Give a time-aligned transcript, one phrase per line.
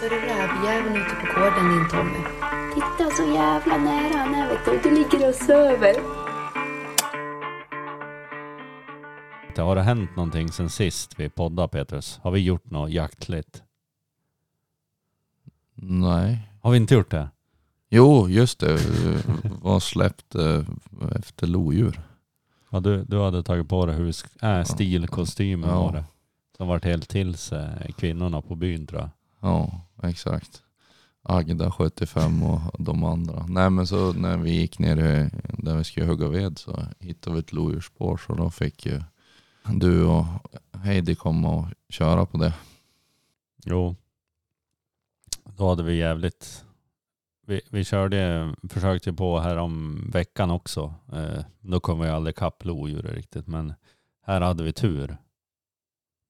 [0.00, 2.18] Så är det rävjäveln ute på gården din Tommy.
[2.74, 4.90] Titta så jävla nära han är vet du.
[4.90, 5.94] Du ligger och söver.
[9.56, 12.20] Har det hänt någonting sen sist vi poddade Petrus?
[12.22, 13.62] Har vi gjort något jaktligt?
[15.74, 16.48] Nej.
[16.62, 17.28] Har vi inte gjort det?
[17.88, 18.78] Jo, just det.
[19.62, 20.62] Var släppt eh,
[21.16, 22.00] efter lodjur.
[22.70, 25.82] Ja, du, du hade tagit på dig hus, äh, stilkostymen Ja.
[25.82, 26.04] var det.
[26.56, 29.10] Som vart helt till sig kvinnorna på byn tror jag.
[29.40, 30.62] Ja, exakt.
[31.22, 33.46] Agda 75 och de andra.
[33.48, 34.96] Nej men så när vi gick ner
[35.58, 39.02] där vi skulle hugga ved så hittade vi ett lodjursspår så då fick ju
[39.72, 40.24] du och
[40.72, 42.54] Heidi komma och köra på det.
[43.64, 43.96] Jo.
[45.44, 46.64] Då hade vi jävligt...
[47.46, 50.94] Vi, vi körde, försökte på här om veckan också.
[51.12, 53.46] Eh, då kom vi aldrig ikapp lodjuret riktigt.
[53.46, 53.74] Men
[54.22, 55.16] här hade vi tur.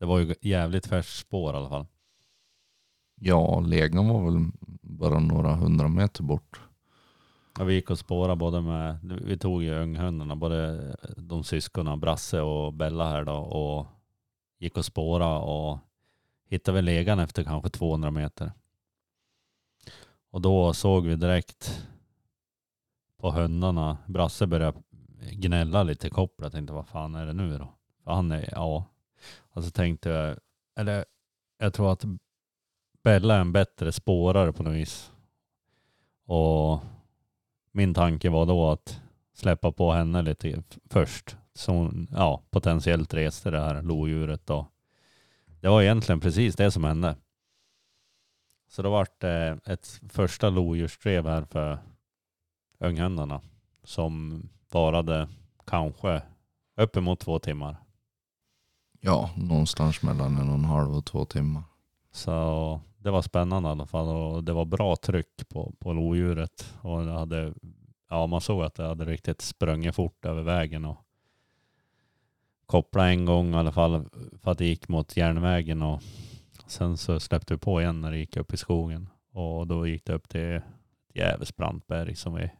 [0.01, 1.87] Det var ju jävligt färskt spår i alla fall.
[3.21, 4.51] Ja, legan var väl
[4.83, 6.61] bara några hundra meter bort.
[7.59, 12.41] Ja, vi gick och spårade både med, vi tog ju unghundarna, både de syskonen, Brasse
[12.41, 13.87] och Bella här då och
[14.59, 15.79] gick och spårade och
[16.49, 18.53] hittade väl legan efter kanske 200 meter.
[20.31, 21.87] Och då såg vi direkt
[23.19, 24.83] på hundarna, Brasse började
[25.33, 26.45] gnälla lite i kopplet.
[26.45, 27.69] Jag tänkte vad fan är det nu då?
[28.05, 28.85] För han är, ja.
[29.39, 30.37] Och så tänkte jag,
[30.77, 31.05] eller
[31.59, 32.05] jag tror att
[33.03, 35.13] Bella är en bättre spårare på något vis.
[36.27, 36.81] Och
[37.73, 39.01] min tanke var då att
[39.35, 41.37] släppa på henne lite först.
[41.55, 44.67] Så hon ja, potentiellt reste det här lodjuret då.
[45.61, 47.17] Det var egentligen precis det som hände.
[48.69, 51.79] Så då vart det ett första lodjursdrev här för
[52.79, 53.41] unghundarna
[53.85, 55.29] som varade
[55.67, 56.23] kanske
[56.77, 57.77] uppemot två timmar.
[59.01, 61.63] Ja, någonstans mellan en och en halv och två timmar.
[62.11, 66.75] Så det var spännande i alla fall och det var bra tryck på, på lodjuret.
[66.81, 67.55] Och det hade,
[68.11, 70.97] ja, man såg att det hade riktigt sprungit fort över vägen och
[72.67, 74.09] kopplade en gång i alla fall
[74.43, 76.03] för att det gick mot järnvägen och
[76.67, 80.05] sen så släppte vi på igen när det gick upp i skogen och då gick
[80.05, 80.63] det upp till ett
[81.15, 82.51] jävligt brant berg som vi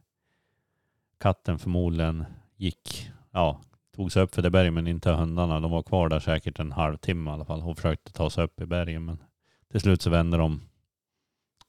[1.19, 2.25] katten förmodligen
[2.55, 3.61] gick, ja,
[3.95, 5.59] tog sig upp för det berget men inte hundarna.
[5.59, 8.61] De var kvar där säkert en halvtimme i alla fall och försökte ta sig upp
[8.61, 9.23] i bergen men
[9.71, 10.61] till slut så vände de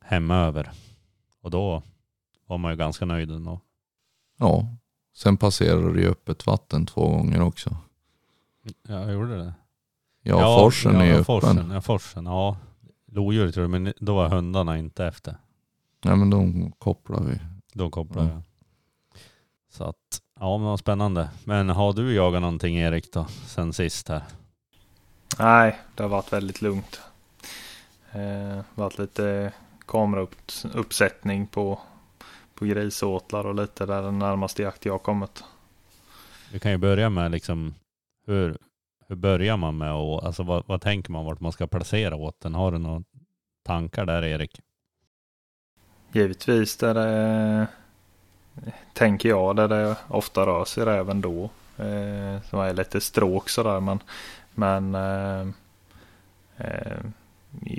[0.05, 0.71] hemöver.
[1.41, 1.83] Och då
[2.47, 3.61] var man ju ganska nöjd ändå.
[4.39, 4.67] Ja,
[5.17, 7.77] sen passerade det ju öppet vatten två gånger också.
[8.89, 9.55] Ja, jag gjorde det.
[10.23, 11.71] Ja, forsen ja, är ju forsen, öppen.
[11.71, 12.27] Ja, forsen.
[12.27, 12.57] Ja,
[13.07, 15.37] lodjuret tror jag, men då var hundarna inte efter.
[16.05, 17.39] Nej men de kopplar vi.
[17.73, 18.33] Då kopplade Ja.
[18.35, 18.43] jag.
[19.71, 21.31] Så att, ja men vad spännande.
[21.45, 24.23] Men har du jagat någonting Erik då, sen sist här?
[25.39, 27.01] Nej, det har varit väldigt lugnt.
[28.13, 29.53] Eh, varit lite
[29.87, 31.81] kamerauppsättning på,
[32.55, 35.45] på grisåtlar och lite där den närmaste jakt jag kommit.
[36.53, 37.75] Vi kan ju börja med liksom,
[38.27, 38.59] hur,
[39.09, 42.55] hur börjar man med och alltså vad, vad tänker man vart man ska placera åten?
[42.55, 43.03] Har du några
[43.63, 44.61] tankar där Erik?
[46.13, 47.67] Givetvis där det,
[48.93, 51.51] tänker jag, där det ofta rör sig räven då.
[51.77, 54.03] Eh, som är lite stråk sådär men,
[54.55, 55.49] men eh,
[56.57, 57.01] eh,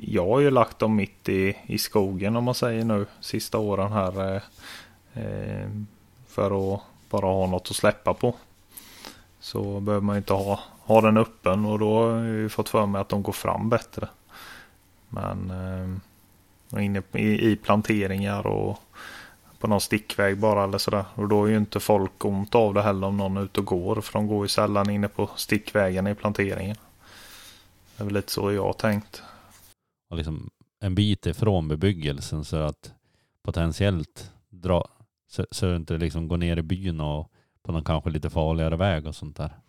[0.01, 3.91] jag har ju lagt dem mitt i, i skogen om man säger nu sista åren
[3.91, 4.35] här.
[4.35, 4.41] Eh,
[5.23, 5.69] eh,
[6.27, 8.35] för att bara ha något att släppa på.
[9.39, 12.69] Så behöver man ju inte ha, ha den öppen och då har jag ju fått
[12.69, 14.07] för mig att de går fram bättre.
[15.09, 15.51] Men
[16.71, 18.79] eh, inne i, i planteringar och
[19.59, 21.05] på någon stickväg bara eller sådär.
[21.15, 23.65] Och då är ju inte folk ont av det heller om någon är ute och
[23.65, 24.01] går.
[24.01, 26.77] För de går ju sällan inne på stickvägen i planteringen.
[27.95, 29.23] Det är väl lite så jag har tänkt
[30.11, 30.49] och liksom
[30.79, 32.93] en bit ifrån bebyggelsen så att
[33.43, 34.87] potentiellt dra
[35.27, 37.31] så, så det inte liksom går ner i byn och
[37.63, 39.59] på någon kanske lite farligare väg och sånt där.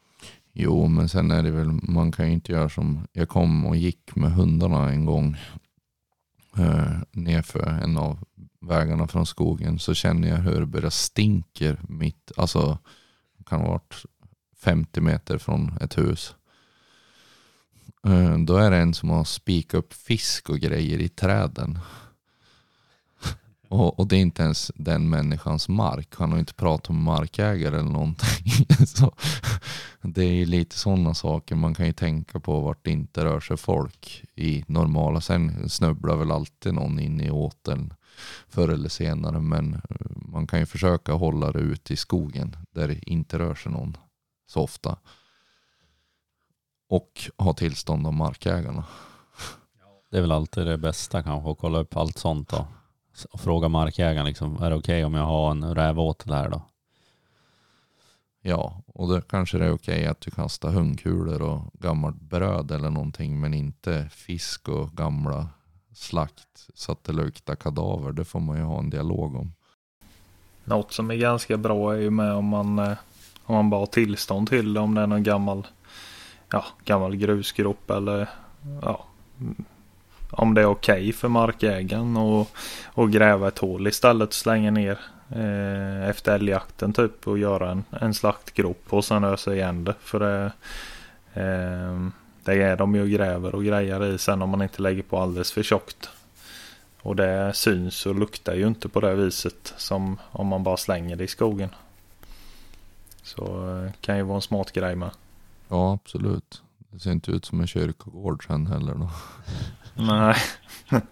[0.53, 3.77] Jo, men sen är det väl, man kan ju inte göra som, jag kom och
[3.77, 5.37] gick med hundarna en gång
[6.59, 8.19] eh, nerför en av
[8.61, 12.79] vägarna från skogen så känner jag hur det börjar stinker mitt, alltså
[13.47, 13.95] kan ha varit
[14.57, 16.35] 50 meter från ett hus.
[18.07, 21.79] Eh, då är det en som har spikat upp fisk och grejer i träden.
[23.69, 26.09] Och, och det är inte ens den människans mark.
[26.17, 28.67] Han har inte pratat med markägare eller någonting.
[28.87, 29.13] Så
[30.03, 33.41] det är ju lite sådana saker man kan ju tänka på vart det inte rör
[33.41, 35.21] sig folk i normala.
[35.21, 37.95] Sen snubblar väl alltid någon in i åteln
[38.49, 39.41] förr eller senare.
[39.41, 39.81] Men
[40.15, 43.97] man kan ju försöka hålla det ute i skogen där det inte rör sig någon
[44.47, 44.97] så ofta.
[46.93, 48.85] Och ha tillstånd av markägarna.
[50.11, 52.67] Det är väl alltid det bästa kanske att kolla upp allt sånt då.
[53.31, 56.63] Och fråga markägaren liksom, är det okej om jag har en rävåtel här då?
[58.43, 62.91] Ja, och då kanske det är okej att du kastar hundkulor och gammalt bröd eller
[62.91, 63.41] någonting.
[63.41, 65.49] Men inte fisk och gamla
[65.95, 68.13] slakt så att det luktar kadaver.
[68.13, 69.53] Det får man ju ha en dialog om.
[70.65, 72.99] Något som är ganska bra är ju med om man, eh,
[73.45, 74.81] om man bara har tillstånd till det.
[74.81, 75.67] Om det är någon gammal,
[76.53, 78.29] ja, gammal grusgrop eller
[78.83, 79.05] ja,
[80.31, 82.51] om det är okej för markägaren och,
[82.85, 84.99] och gräva ett hål istället och slänga ner
[85.31, 89.95] eh, efter älgjakten typ och göra en, en slaktgrop och sen ösa igen det.
[90.01, 90.53] För det,
[91.35, 92.09] eh,
[92.45, 95.53] det är de ju gräver och grejer i sen om man inte lägger på alldeles
[95.53, 96.11] för tjockt.
[97.03, 101.17] Och det syns och luktar ju inte på det viset som om man bara slänger
[101.17, 101.69] det i skogen.
[103.23, 105.11] Så eh, kan ju vara en smart grej med.
[105.73, 106.63] Ja, absolut.
[106.91, 108.95] Det ser inte ut som en kyrkogård sen heller.
[108.95, 109.11] Då.
[110.03, 110.37] Nej.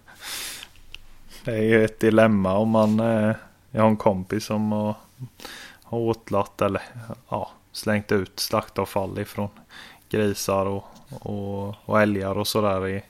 [1.45, 3.37] Det är ju ett dilemma om man eh,
[3.71, 4.95] jag har en kompis som har,
[5.83, 6.83] har åtlat eller
[7.29, 9.49] ja, slängt ut slaktavfall ifrån
[10.09, 13.03] grisar och, och, och älgar och sådär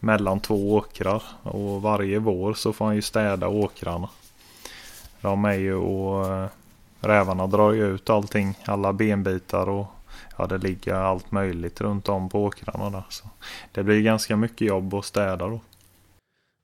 [0.00, 1.22] mellan två åkrar.
[1.42, 4.08] Och varje vår så får han ju städa åkrarna.
[5.20, 6.48] De är ju och eh,
[7.00, 9.86] rävarna drar ju ut allting, alla benbitar och
[10.38, 13.04] ja, det ligger allt möjligt runt om på åkrarna där.
[13.08, 13.24] Så
[13.72, 15.60] det blir ganska mycket jobb att städa då.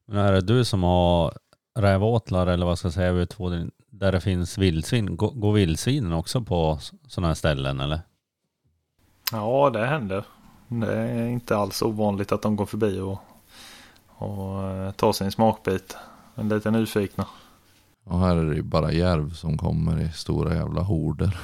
[0.07, 1.33] Men är det du som har
[1.79, 5.17] rävåtlar eller vad ska jag säga utfodring där det finns vildsvin?
[5.17, 6.79] Går vildsvinen också på
[7.09, 8.01] sådana här ställen eller?
[9.33, 10.25] Ja, det händer.
[10.69, 13.19] Det är inte alls ovanligt att de går förbi och,
[14.09, 15.97] och eh, tar sin smakbit.
[16.35, 17.27] En lite nyfikna.
[18.05, 21.37] Och här är det ju bara järv som kommer i stora jävla horder.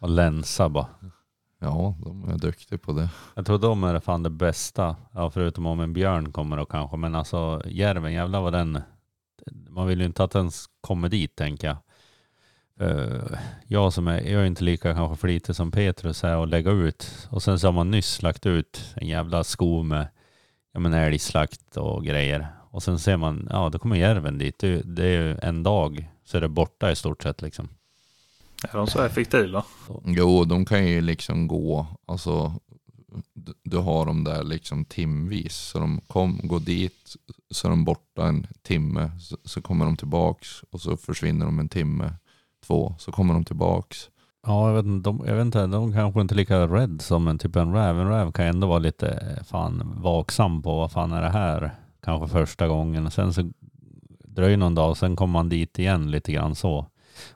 [0.00, 0.86] Och länsa bara.
[1.58, 3.08] Ja, de är duktiga på det.
[3.34, 4.96] Jag tror de är fan det bästa.
[5.12, 6.96] Ja, förutom om en björn kommer då kanske.
[6.96, 8.82] Men alltså järven, jävlar vad den...
[9.68, 10.50] Man vill ju inte att den
[10.80, 11.76] kommer dit tänker jag.
[12.80, 16.70] Uh, jag som är, jag är inte lika kanske flitig som Petrus är och lägga
[16.70, 17.28] ut.
[17.30, 20.08] Och sen så har man nyss lagt ut en jävla sko med
[20.72, 22.46] ja, men älgslakt och grejer.
[22.70, 24.58] Och sen ser man, ja då kommer järven dit.
[24.58, 27.68] Det, det är ju en dag så är det borta i stort sett liksom.
[28.68, 29.64] Är de så effektiva?
[30.04, 32.52] Jo, de kan ju liksom gå, alltså
[33.62, 35.56] du har dem där liksom timvis.
[35.56, 37.16] Så de kom, går dit,
[37.50, 41.58] så är de borta en timme, så, så kommer de tillbaks och så försvinner de
[41.58, 42.12] en timme,
[42.66, 44.10] två, så kommer de tillbaks.
[44.46, 47.28] Ja, jag vet, inte, de, jag vet inte, de kanske inte är lika rädd som
[47.28, 48.00] en typ en räv.
[48.00, 51.74] En räv kan ändå vara lite fan vaksam på vad fan är det här?
[52.02, 53.10] Kanske första gången.
[53.10, 53.50] Sen så
[54.24, 56.86] dröjer någon dag och sen kommer man dit igen lite grann så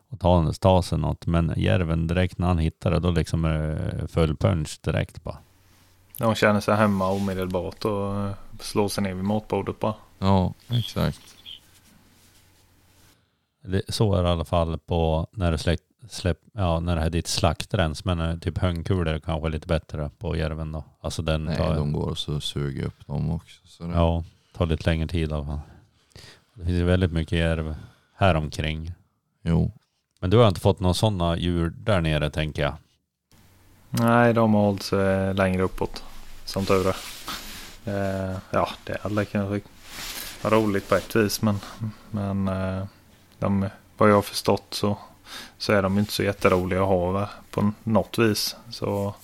[0.09, 1.27] och ta, ta sig något.
[1.27, 3.59] Men järven direkt när han hittar det, då liksom är
[4.01, 5.39] det full punch direkt bara.
[6.19, 9.95] De känner sig hemma omedelbart och eh, slår sig ner vid matbordet bara.
[10.19, 11.21] Ja, exakt.
[13.63, 17.03] Det, så är det i alla fall på när det släpp, släpp, ja, när det
[17.03, 18.05] är ditt slaktrens.
[18.05, 20.85] Men eh, typ höngkulor är kanske lite bättre på järven då.
[21.01, 23.61] Alltså den Nej, tar, de går och så suger upp dem också.
[23.65, 23.95] Så det...
[23.95, 24.25] Ja,
[24.57, 25.61] tar lite längre tid i alla fall.
[26.55, 27.75] Det finns väldigt mycket järv
[28.15, 28.93] här omkring.
[29.47, 29.73] Jo,
[30.21, 32.75] Men du har inte fått några sådana djur där nere tänker jag.
[33.91, 36.05] Nej, de har hållit sig längre uppåt.
[36.45, 36.97] Som tur är.
[37.85, 39.61] Eh, ja, det hade kanske
[40.43, 41.43] vara roligt på ett vis.
[41.43, 41.61] Men,
[42.11, 42.85] men eh,
[43.39, 44.99] de, vad jag har förstått så,
[45.59, 48.57] så är de inte så jätteroliga att ha på något vis.
[48.71, 49.15] Så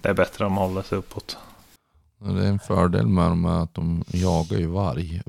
[0.00, 1.36] det är bättre om de håller sig uppåt.
[2.18, 5.22] Det är en fördel med dem att de jagar ju varg.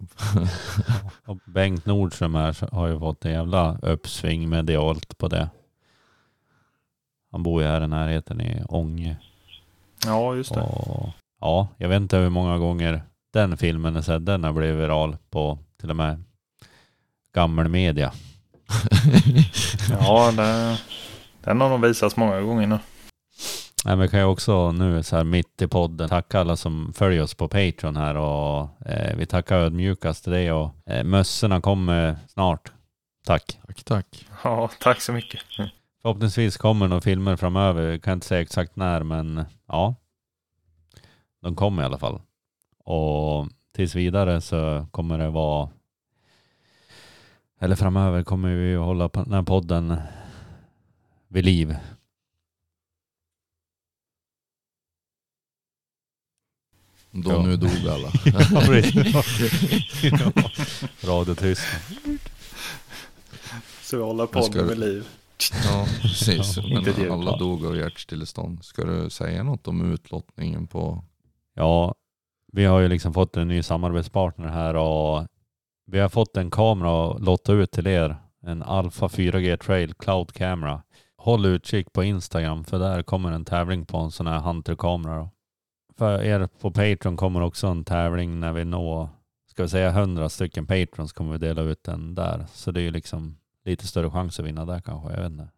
[1.26, 5.50] Och Bengt Nordström här har ju fått en jävla uppsving medialt på det.
[7.32, 9.18] Han bor ju här i närheten i Ånge.
[10.06, 10.62] Ja, just det.
[10.62, 11.10] Och,
[11.42, 13.02] ja, jag vet inte hur många gånger
[13.34, 14.22] den filmen är sedd.
[14.22, 16.24] Den har blivit viral på till och med
[17.34, 18.14] gammelmedia.
[20.00, 20.78] Ja, det,
[21.44, 22.80] den har de visats många gånger nu.
[23.86, 27.24] Nej, men kan jag också nu så här mitt i podden tacka alla som följer
[27.24, 32.16] oss på Patreon här och eh, vi tackar ödmjukast till det och eh, mössorna kommer
[32.28, 32.72] snart.
[33.26, 33.60] Tack.
[33.68, 34.28] Tack, tack.
[34.44, 35.42] Ja, tack så mycket.
[36.02, 37.92] Förhoppningsvis kommer några filmer framöver.
[37.92, 39.96] Jag kan inte säga exakt när, men ja.
[41.42, 42.22] De kommer i alla fall.
[42.84, 45.70] Och tills vidare så kommer det vara
[47.60, 49.96] eller framöver kommer vi att hålla den här podden
[51.28, 51.76] vid liv.
[57.12, 57.42] Då Ja.
[57.42, 58.10] nu dog alla.
[61.04, 61.82] Radiotystnad.
[63.82, 65.08] Så vi håller Jag ska- vid liv.
[65.66, 66.58] ja, precis.
[66.58, 68.64] Ja, Men alla dog av hjärtstillestånd.
[68.66, 71.04] Ska du säga något om utlottningen på?
[71.56, 71.96] Ja,
[72.54, 75.28] vi har ju liksom fått en ny samarbetspartner här och
[75.92, 78.18] vi har fått en kamera att lotta ut till er.
[78.46, 80.82] En Alpha 4G Trail Cloud Camera.
[81.18, 85.30] Håll utkik på Instagram för där kommer en tävling på en sån här Hunter-kamera.
[86.00, 89.10] För er på Patreon kommer också en tävling när vi når,
[89.48, 92.46] ska vi säga 100 stycken Patrons kommer vi dela ut den där.
[92.54, 95.50] Så det är ju liksom lite större chans att vinna där kanske, jag vet inte.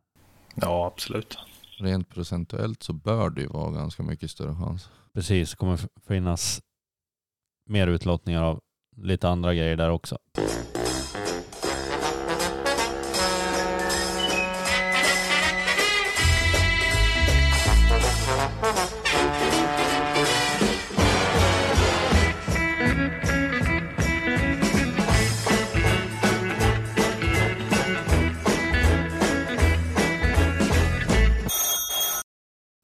[0.55, 1.37] Ja, absolut.
[1.79, 4.89] Rent procentuellt så bör det ju vara ganska mycket större chans.
[5.13, 6.61] Precis, det kommer finnas
[7.69, 8.59] mer utlottningar av
[8.97, 10.17] lite andra grejer där också.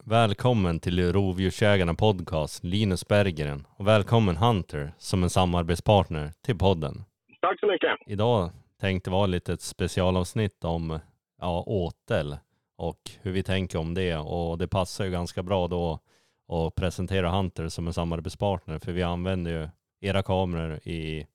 [0.10, 3.68] Välkommen till Rovdjursjägarna podcast, Linus Berggren.
[3.70, 7.04] Och välkommen Hunter som en samarbetspartner till podden.
[7.42, 7.92] Tack så mycket.
[8.06, 11.00] Idag tänkte vara lite ett specialavsnitt om
[11.42, 12.38] ja, åtel
[12.78, 14.18] och hur vi tänker om det.
[14.18, 16.00] Och det passar ju ganska bra då
[16.48, 18.80] att presentera Hunter som en samarbetspartner.
[18.80, 19.68] För vi använder ju
[20.10, 21.28] era kameror i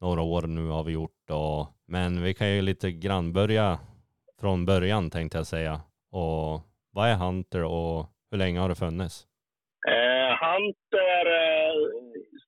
[0.00, 1.30] några år nu har vi gjort.
[1.30, 3.78] Och, men vi kan ju lite grann börja
[4.40, 5.80] från början tänkte jag säga.
[6.10, 6.60] Och
[6.90, 9.16] vad är Hunter och hur länge har det funnits?
[9.94, 11.74] Eh, Hunter eh,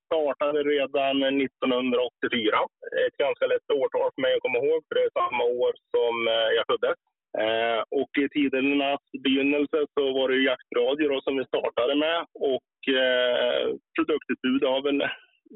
[0.05, 2.57] startade redan 1984.
[3.07, 6.13] Ett ganska lätt årtal för mig att komma ihåg, för det är samma år som
[6.35, 6.97] eh, jag föddes.
[7.43, 12.19] Eh, och i tidernas begynnelse så var det jaktradio då, som vi startade med
[12.51, 13.63] och eh,
[13.95, 14.99] produktutbudet har väl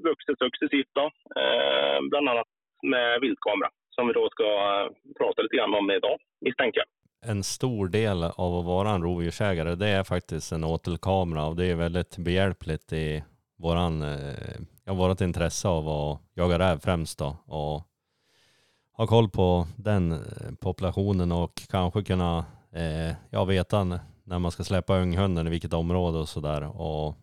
[0.07, 1.05] vuxit successivt då,
[1.41, 2.51] eh, bland annat
[2.93, 4.87] med viltkamera som vi då ska eh,
[5.19, 6.89] prata lite grann om idag, misstänker jag
[7.21, 11.65] en stor del av att vara en rovdjursägare det är faktiskt en åtelkamera och det
[11.65, 13.23] är väldigt behjälpligt i
[13.57, 17.83] våran, eh, ja, vårat intresse av att jaga räv främst då och
[18.93, 23.83] ha koll på den eh, populationen och kanske kunna eh, ja, veta
[24.23, 27.15] när man ska släppa unghunden i vilket område och sådär och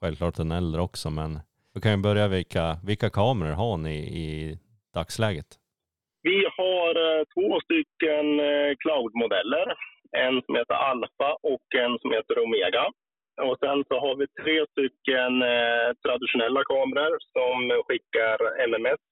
[0.00, 1.40] självklart den äldre också men
[1.74, 4.58] vi kan ju börja vilka, vilka kameror har ni i
[4.94, 5.58] dagsläget?
[6.28, 8.74] Vi har eh, två stycken cloudmodeller.
[8.82, 9.66] cloud-modeller.
[10.24, 12.86] En som heter Alfa och en som heter Omega.
[13.48, 18.38] Och sen så har vi tre stycken eh, traditionella kameror som skickar
[18.72, 19.02] MMS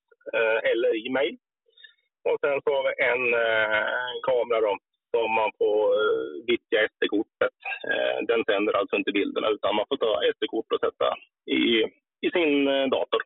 [0.71, 1.37] eller e-mail.
[2.29, 3.25] Och sen så har vi en
[4.29, 4.79] kamera då,
[5.13, 5.83] som man får
[6.47, 7.57] vittja SD-kortet.
[8.31, 11.09] den sänder alltså inte bilderna utan man får ta SD-kort och sätta
[11.61, 11.63] i,
[12.27, 13.23] i sin dator.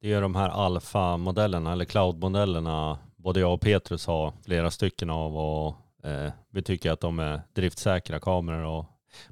[0.00, 5.36] Det är de här alfa-modellerna eller cloud-modellerna både jag och Petrus har flera stycken av
[5.36, 5.74] och
[6.08, 8.84] eh, vi tycker att de är driftsäkra kameror och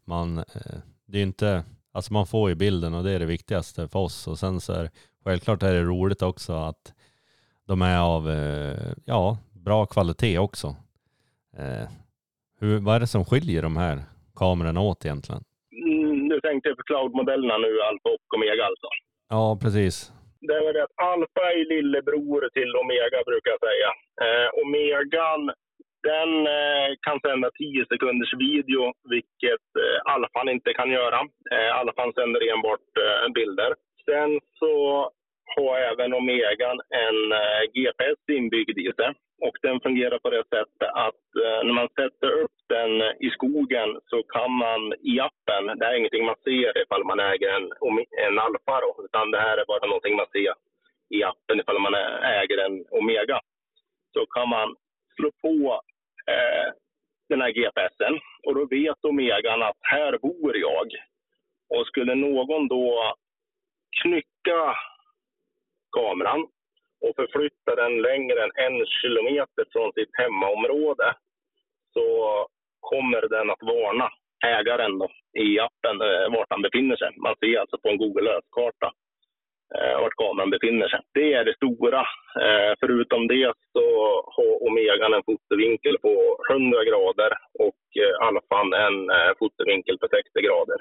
[0.04, 3.88] man, eh, det är inte, alltså man får ju bilden och det är det viktigaste
[3.88, 4.90] för oss och sen så är
[5.24, 6.94] självklart är det roligt också att
[7.66, 10.76] de är av, eh, ja, bra kvalitet också.
[11.56, 11.88] Eh,
[12.60, 14.02] hur, vad är det som skiljer de här
[14.34, 15.44] kamerorna åt egentligen?
[15.86, 18.86] Mm, du tänkte på cloud-modellerna nu, Alfa och Omega alltså?
[19.28, 20.12] Ja, precis
[20.46, 23.90] det är det att alfa är lillebror till omega brukar jag säga.
[24.24, 25.42] Eh, omegan
[26.10, 28.82] den eh, kan sända 10 sekunders video,
[29.14, 31.20] vilket eh, alfan inte kan göra.
[31.54, 33.74] Eh, alfan sänder enbart eh, bilder.
[34.04, 34.74] Sen så
[35.56, 39.10] har även omegan en eh, GPS inbyggd i sig.
[39.40, 42.90] Och den fungerar på det sättet att eh, när man sätter upp den
[43.20, 47.48] i skogen så kan man i appen, det är ingenting man ser ifall man äger
[47.56, 47.64] en,
[48.26, 50.54] en Alfa då, utan det här är bara någonting man ser
[51.08, 51.94] i appen ifall man
[52.40, 53.40] äger en Omega.
[54.12, 54.76] Så kan man
[55.16, 55.80] slå på
[56.32, 56.72] eh,
[57.28, 60.88] den här GPSen och då vet Omegan att här bor jag.
[61.68, 63.14] Och skulle någon då
[64.02, 64.76] knycka
[65.92, 66.46] kameran
[67.06, 71.14] och förflytta den längre än en kilometer från sitt hemmaområde
[71.92, 72.06] så
[72.80, 74.08] kommer den att varna
[74.44, 75.08] ägaren då,
[75.44, 77.10] i appen eh, vart han befinner sig.
[77.16, 78.92] Man ser alltså på en Google Earth-karta
[79.74, 81.00] eh, vart kameran befinner sig.
[81.14, 82.00] Det är det stora.
[82.44, 83.86] Eh, förutom det så
[84.36, 86.14] har Omegan en fotovinkel på
[86.50, 87.32] 100 grader
[87.66, 90.78] och eh, Alfan en eh, fotovinkel på 60 grader.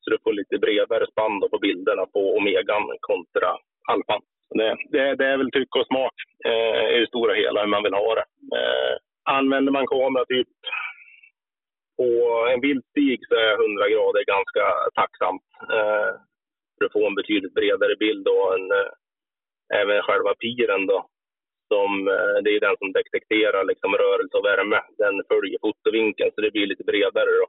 [0.00, 3.50] Så du får lite bredare spann på bilderna på Omegan kontra
[3.92, 4.22] Alfan.
[4.56, 7.82] Det, det, det, är väl tycke och smak eh, i det stora hela hur man
[7.82, 8.26] vill ha det.
[8.58, 8.94] Eh,
[9.24, 10.48] använder man kamera typ
[11.96, 12.08] på
[12.52, 15.46] en vildstig så är 100 grader ganska tacksamt.
[15.72, 16.10] Eh,
[16.78, 18.90] för att få en betydligt bredare bild och en, eh,
[19.80, 21.06] även själva piren då.
[21.68, 24.80] Som, eh, det är den som detekterar liksom rörelse och värme.
[24.98, 27.46] Den följer fotovinkeln så det blir lite bredare då,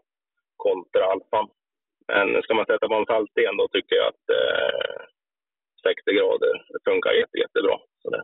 [0.55, 1.47] kontra alfan.
[2.07, 4.99] Men ska man sätta på en saltsten då tycker jag att eh,
[5.87, 6.53] 60 grader
[6.87, 7.75] funkar jätte, jättebra.
[8.01, 8.21] Så det,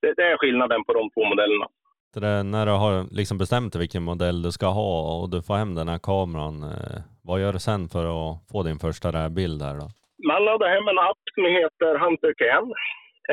[0.00, 1.68] det, det är skillnaden på de två modellerna.
[2.14, 5.54] Det, när du har liksom bestämt dig vilken modell du ska ha och du får
[5.54, 6.98] hem den här kameran, eh,
[7.28, 9.08] vad gör du sen för att få din första
[9.38, 9.88] bild här då?
[10.30, 12.66] Man laddar hem en app som heter Hunter Can,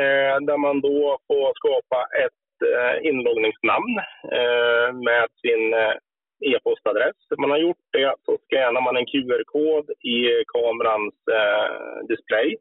[0.02, 3.96] eh, där man då får skapa ett eh, inloggningsnamn
[4.40, 5.64] eh, med sin
[6.50, 7.20] e-postadress.
[7.38, 10.18] Man har gjort det så scannar man en QR-kod i
[10.54, 11.16] kamerans
[12.10, 12.58] display.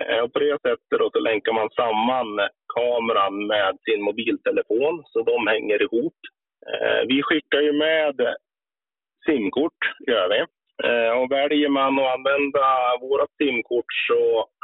[0.00, 5.22] Eh, och på det sättet då så länkar man samman kameran med sin mobiltelefon så
[5.22, 6.18] de hänger ihop.
[6.72, 8.14] Eh, vi skickar ju med
[9.26, 10.44] simkort, gör vi.
[10.82, 12.64] Eh, och väljer man att använda
[13.00, 14.20] våra simkort så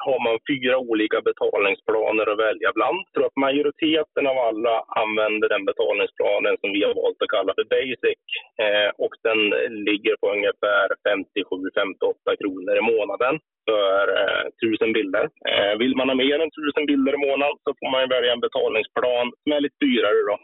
[0.07, 2.99] har man fyra olika betalningsplaner att välja bland.
[3.05, 7.53] Jag tror att majoriteten av alla använder den betalningsplanen som vi har valt att kalla
[7.57, 8.23] för Basic.
[8.65, 9.41] Eh, och den
[9.89, 13.35] ligger på ungefär 57-58 kronor i månaden
[13.69, 15.25] för eh, tusen 1000 bilder.
[15.83, 19.27] Vill man ha mer än 1000 bilder i månaden så får man välja en betalningsplan
[19.43, 20.21] som är lite dyrare.
[20.29, 20.37] Då.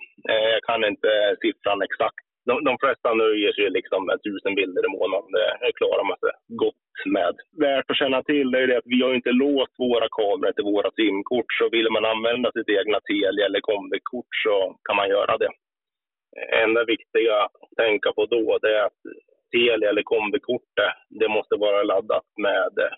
[0.54, 1.10] Jag kan inte
[1.42, 5.30] siffran exakt de, de flesta nöjer sig liksom med tusen bilder i månaden.
[5.60, 6.30] Det klarar man sig
[6.64, 7.34] gott med.
[7.66, 10.90] Värt att känna till är det att vi har inte låst våra kameror till våra
[10.90, 11.50] simkort.
[11.58, 15.50] Så vill man använda sitt egna Telia eller Comviq-kort så kan man göra det.
[16.64, 19.02] enda viktiga att tänka på då det är att
[19.52, 22.94] Telia eller Comviq-kortet, det måste vara laddat med eh,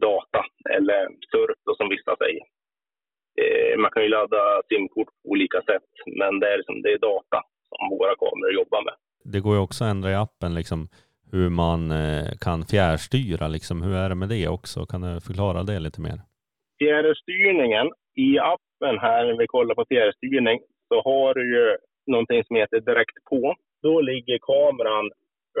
[0.00, 2.44] data eller surf då, som vissa säger.
[3.40, 6.98] Eh, man kan ju ladda simkort på olika sätt, men det är, liksom, det är
[6.98, 7.42] data
[7.78, 8.94] som våra kameror jobbar med.
[9.32, 10.88] Det går ju också att ändra i appen liksom
[11.32, 13.48] hur man eh, kan fjärrstyra.
[13.48, 13.82] Liksom.
[13.82, 14.86] Hur är det med det också?
[14.86, 16.18] Kan du förklara det lite mer?
[16.78, 17.86] Fjärrstyrningen
[18.26, 20.58] i appen här, när vi kollar på fjärrstyrning,
[20.88, 23.54] så har du ju någonting som heter direkt på.
[23.82, 25.10] Då ligger kameran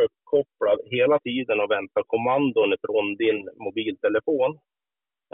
[0.04, 4.50] uppkopplad hela tiden och väntar kommandon från din mobiltelefon.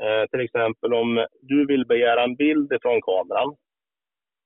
[0.03, 3.51] Eh, till exempel om du vill begära en bild från kameran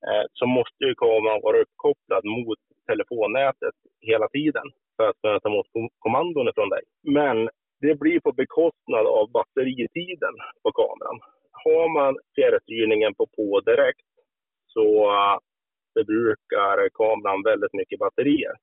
[0.07, 5.49] Eh, så måste ju kameran vara uppkopplad mot telefonnätet hela tiden för att kunna ta
[5.49, 5.67] emot
[5.99, 6.83] kommandon från dig.
[7.03, 7.49] Men
[7.81, 11.19] det blir på bekostnad av batteritiden på kameran.
[11.51, 14.09] Har man fjärrstyrningen på på direkt
[14.73, 15.37] så eh,
[15.93, 18.55] förbrukar kameran väldigt mycket batterier.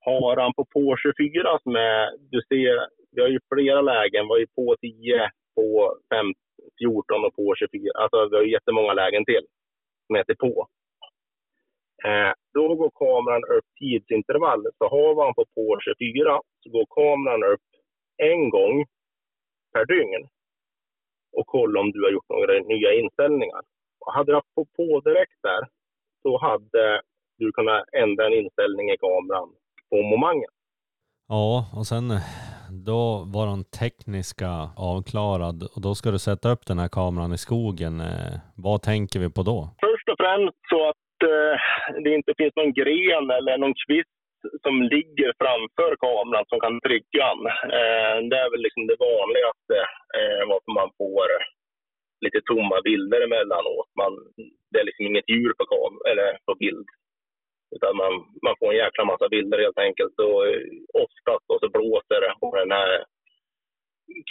[0.00, 4.28] Har han på på 24 som är, du ser, vi har ju flera lägen, vi
[4.28, 6.34] har ju på 10, på 15,
[6.78, 7.90] 14 och på 24.
[7.94, 9.44] Alltså vi har jättemånga lägen till
[10.06, 10.66] som heter på.
[12.06, 14.62] Eh, då går kameran upp tidsintervall.
[14.78, 17.66] Så har man på på 24 så går kameran upp
[18.30, 18.84] en gång
[19.72, 20.28] per dygn
[21.36, 23.62] och kollar om du har gjort några nya inställningar.
[24.00, 25.62] Och hade du haft på, på direkt där
[26.22, 27.02] så hade
[27.38, 29.48] du kunnat ändra en inställning i kameran
[29.90, 30.52] på momangen.
[31.28, 32.22] Ja, och sen eh,
[32.70, 37.38] då var den tekniska avklarad och då ska du sätta upp den här kameran i
[37.38, 38.00] skogen.
[38.00, 38.34] Eh,
[38.66, 39.58] vad tänker vi på då?
[39.86, 41.54] Först och främst så att eh,
[42.04, 44.16] det inte finns någon gren eller någon kvist
[44.64, 47.42] som ligger framför kameran som kan trygga den.
[47.78, 49.76] Eh, det är väl liksom det vanligaste
[50.18, 51.28] eh, varför man får
[52.24, 53.90] lite tomma bilder emellanåt.
[54.00, 54.12] Man,
[54.70, 56.88] det är liksom inget djur på, kam eller på bild.
[57.74, 60.18] Utan man, man får en jäkla massa bilder helt enkelt.
[60.18, 60.60] Och eh,
[61.04, 63.04] oftast då så blåser det och den här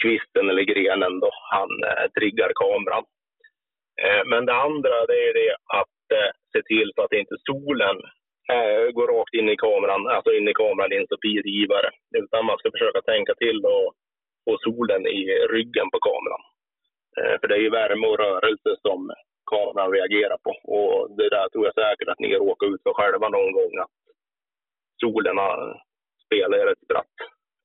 [0.02, 3.04] kvisten eller grenen då, han eh, triggar kameran.
[4.02, 7.96] Eh, men det andra det är det att eh, se till så att inte solen
[8.52, 11.90] eh, går rakt in i kameran, alltså in i kameran, in som pilgivare.
[12.16, 13.94] Utan man ska försöka tänka till och
[14.44, 15.22] få solen i
[15.54, 16.42] ryggen på kameran.
[17.18, 19.10] Eh, för det är ju värme och rörelse som
[19.52, 20.52] kameran reagerar på.
[20.76, 23.72] Och det där tror jag säkert att ni råkar ut för själva någon gång.
[23.84, 23.96] Att
[25.00, 25.38] solen
[26.26, 27.16] spelar er ett spratt.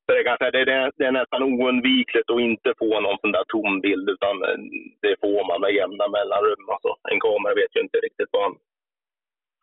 [0.06, 3.46] Så det, kanske, det, är, det är nästan oundvikligt att inte få någon sån där
[3.48, 4.60] tom bild, utan eh,
[5.04, 6.66] det får man med jämna mellanrum.
[6.74, 8.56] Alltså, en kamera vet ju inte riktigt vad han...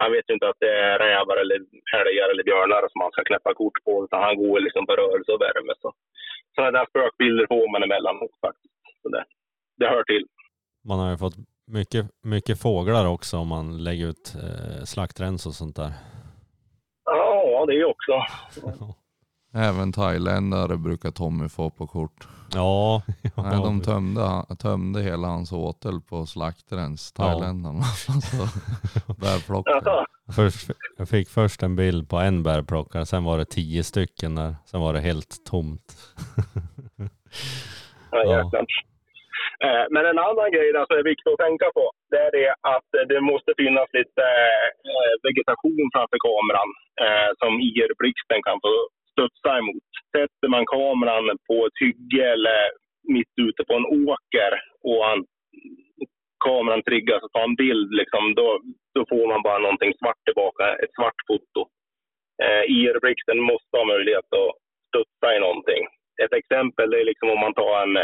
[0.03, 1.59] Han vet ju inte att det är rävar eller
[2.01, 5.33] älgar eller björnar som han ska knäppa kort på, utan han går liksom på rörelse
[5.33, 5.73] och värme.
[5.83, 5.93] Så.
[6.55, 8.81] Sådana där spökbilder får man emellanåt faktiskt.
[9.03, 9.25] Så det,
[9.79, 10.25] det hör till.
[10.89, 11.37] Man har ju fått
[11.69, 15.93] mycket, mycket fåglar också om man lägger ut eh, slaktrens och sånt där.
[17.05, 18.13] Ja, det också.
[19.55, 22.29] Även thailändare brukar Tommy få på kort.
[22.55, 23.03] Ja.
[23.35, 27.83] Nej, de tömde, tömde hela hans åtel på slaktrens, thailändarna.
[29.07, 29.15] Ja.
[29.15, 30.07] bärplockare.
[30.33, 34.57] Först, jag fick först en bild på en bärplockare, sen var det tio stycken där.
[34.65, 35.97] Sen var det helt tomt.
[38.11, 38.61] ja, jäklar.
[38.61, 38.67] Eh,
[39.65, 42.91] Eh, men en annan grej som är viktig att tänka på, det är det att
[42.99, 44.25] eh, det måste finnas lite
[44.91, 46.71] eh, vegetation framför kameran
[47.43, 48.73] som IR-blixten kan få
[49.13, 49.91] studsa emot.
[50.17, 52.61] Sätter man kameran på ett hygge eller
[53.17, 54.53] mitt ute på en åker
[54.89, 55.21] och han,
[56.45, 58.47] kameran triggas och tar en bild, liksom, då,
[58.95, 61.61] då får man bara någonting svart tillbaka, ett svart foto.
[62.45, 64.53] Eh, IR-blixten måste ha möjlighet att
[64.89, 65.83] studsa i någonting.
[66.25, 67.97] Ett exempel är liksom om man tar en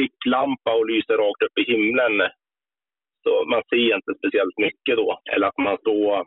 [0.00, 2.14] ficklampa och lyser rakt upp i himlen.
[3.22, 5.20] Så man ser inte speciellt mycket då.
[5.32, 6.24] Eller att man står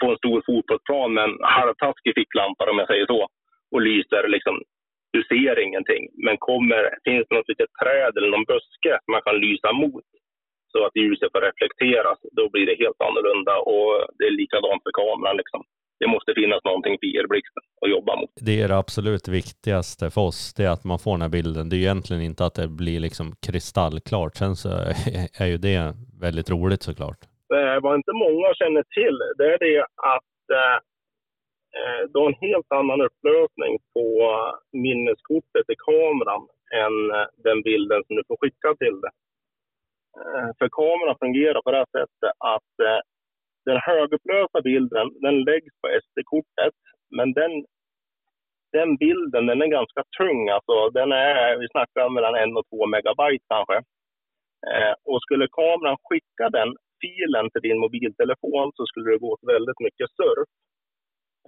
[0.00, 3.28] på en stor fotbollsplan med en halvtaskig ficklampa om jag säger så
[3.72, 4.62] och lyser liksom.
[5.12, 6.02] Du ser ingenting.
[6.26, 10.04] Men kommer, finns det något litet träd eller någon buske som man kan lysa mot
[10.72, 14.92] så att ljuset får reflekteras, då blir det helt annorlunda och det är likadant för
[15.00, 15.62] kameran liksom
[15.98, 18.30] det måste finnas någonting för IR-blixten att jobba mot.
[18.40, 21.68] Det är det absolut viktigaste för oss, det är att man får den här bilden.
[21.68, 24.36] Det är egentligen inte att det blir liksom kristallklart.
[24.36, 24.68] Sen så
[25.42, 27.20] är ju det väldigt roligt såklart.
[27.56, 29.80] Eh, vad inte många känner till, det är det
[30.14, 30.76] att eh,
[31.78, 34.06] eh du har en helt annan upplösning på
[34.72, 36.42] minneskortet i kameran
[36.84, 36.96] än
[37.46, 39.12] den bilden som du får skicka till det.
[40.58, 42.74] För kameran fungerar på det sättet att
[43.64, 46.74] den högupplösta bilden den läggs på SD-kortet,
[47.16, 47.52] men den,
[48.72, 50.48] den bilden den är ganska tung.
[50.48, 53.76] Alltså, den är, vi snackar mellan en och två megabyte kanske.
[54.70, 59.50] Eh, och skulle kameran skicka den filen till din mobiltelefon så skulle det gå åt
[59.54, 60.48] väldigt mycket surf.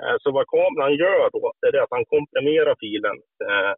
[0.01, 3.17] Eh, så vad kameran gör då, det är att han komprimerar filen,
[3.49, 3.73] eh,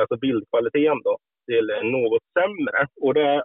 [0.00, 1.14] alltså bildkvaliteten då,
[1.46, 2.80] till något sämre.
[3.04, 3.44] Och det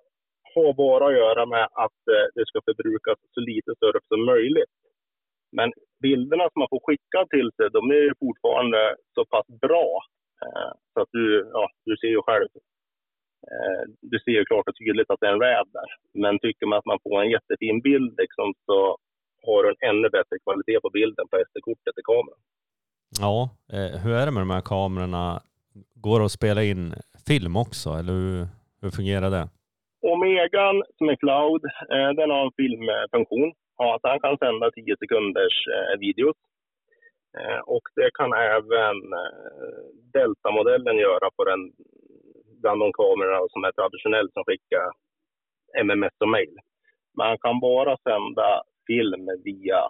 [0.55, 4.75] har bara att göra med att eh, det ska förbrukas så lite surf som möjligt.
[5.57, 5.69] Men
[6.01, 9.89] bilderna som man får skicka till sig, de är fortfarande så pass bra
[10.43, 12.51] eh, så att du, ja, du ser ju själv.
[13.51, 15.89] Eh, du ser ju klart och tydligt att det är en räv där.
[16.23, 18.97] Men tycker man att man får en jättefin bild liksom, så
[19.45, 22.41] har du en ännu bättre kvalitet på bilden på SD-kortet i kameran.
[23.19, 23.49] Ja,
[24.03, 25.41] hur är det med de här kamerorna?
[25.95, 26.93] Går det att spela in
[27.27, 28.47] film också eller hur,
[28.81, 29.49] hur fungerar det?
[30.01, 33.51] Omegan som är cloud, eh, den har en filmfunktion.
[33.77, 36.37] Ja, att han kan sända 10 sekunders eh, videos.
[37.39, 39.83] Eh, och det kan även eh,
[40.13, 41.61] Delta-modellen göra på den,
[42.61, 44.85] bland de kamerorna som är traditionellt som skickar
[45.85, 46.55] MMS och mail.
[47.17, 48.47] Man kan bara sända
[48.87, 49.81] film via,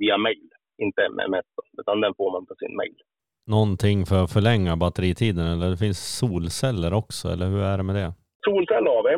[0.00, 2.98] via mail, inte MMS, utan den får man på sin mail.
[3.46, 7.96] Någonting för att förlänga batteritiden eller det finns solceller också, eller hur är det med
[7.96, 8.12] det?
[8.46, 9.14] Solcell har vi.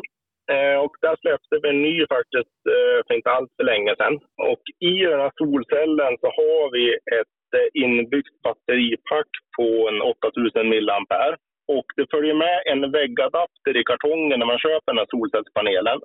[0.53, 4.15] Eh, och där släppte vi en ny faktiskt eh, för inte allt för länge sedan.
[4.51, 6.85] Och i den här solcellen så har vi
[7.19, 11.35] ett eh, inbyggt batteripack på en 8000 milliampere.
[11.75, 15.99] Och det följer med en väggadapter i kartongen när man köper den här solcellspanelen.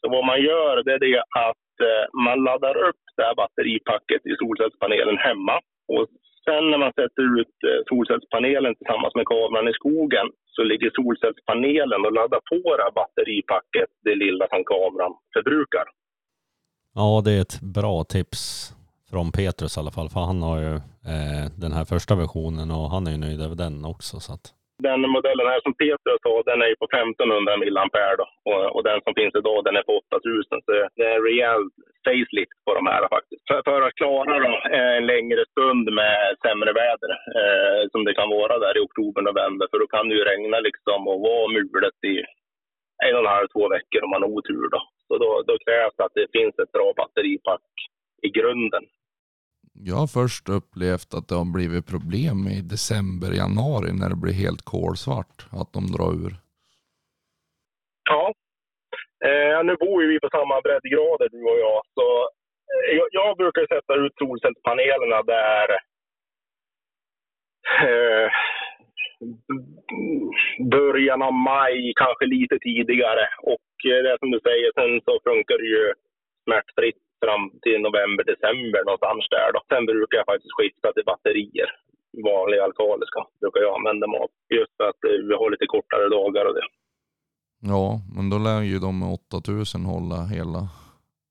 [0.00, 1.68] Så vad man gör det är det att
[2.26, 5.56] man laddar upp det här batteripacket i solcellspanelen hemma.
[5.88, 6.08] Och
[6.46, 12.00] Sen när man sätter ut eh, solcellspanelen tillsammans med kameran i skogen så ligger solcellspanelen
[12.06, 15.86] och laddar på det här batteripacket, det lilla som kameran förbrukar.
[16.94, 18.42] Ja, det är ett bra tips
[19.10, 20.74] från Petrus i alla fall, för han har ju
[21.12, 24.14] eh, den här första versionen och han är ju nöjd över den också.
[24.26, 24.46] Så att
[24.88, 28.26] den modellen här som Peter sa, den är på 1500 mAh då.
[28.50, 30.62] Och, och, den som finns idag, den är på 8000.
[30.64, 31.62] Så det är en rejäl
[32.06, 33.44] facelift på de här faktiskt.
[33.48, 38.30] För, för att klara då, en längre stund med sämre väder, eh, som det kan
[38.38, 39.66] vara där i oktober, november.
[39.70, 42.14] För då kan det ju regna liksom och vara mulet i
[43.06, 44.80] en och en halv, två veckor om man har otur då.
[45.06, 47.70] Så då, då krävs det att det finns ett bra batteripack
[48.26, 48.84] i grunden
[49.74, 54.32] jag har först upplevt att det har blivit problem i december, januari när det blir
[54.32, 55.46] helt kolsvart.
[55.50, 56.36] Att de drar ur.
[58.10, 58.34] Ja.
[59.28, 61.80] Eh, nu bor ju vi på samma breddgrader du och jag.
[61.94, 62.06] Så
[62.72, 65.68] eh, jag, jag, brukar sätta ut solcellspanelerna där
[67.88, 68.28] eh,
[70.70, 73.28] början av maj, kanske lite tidigare.
[73.52, 75.92] Och eh, det det som du säger, sen så funkar det ju
[76.44, 79.52] smärtfritt fram till november, december någonstans där.
[79.52, 79.60] Då.
[79.68, 81.70] Sen brukar jag faktiskt skifta till batterier.
[82.24, 84.30] Vanliga alkaliska brukar jag använda mig av.
[84.58, 86.66] Just för att vi har lite kortare dagar och det.
[87.64, 90.60] Ja, men då lär ju de med 8000 hålla hela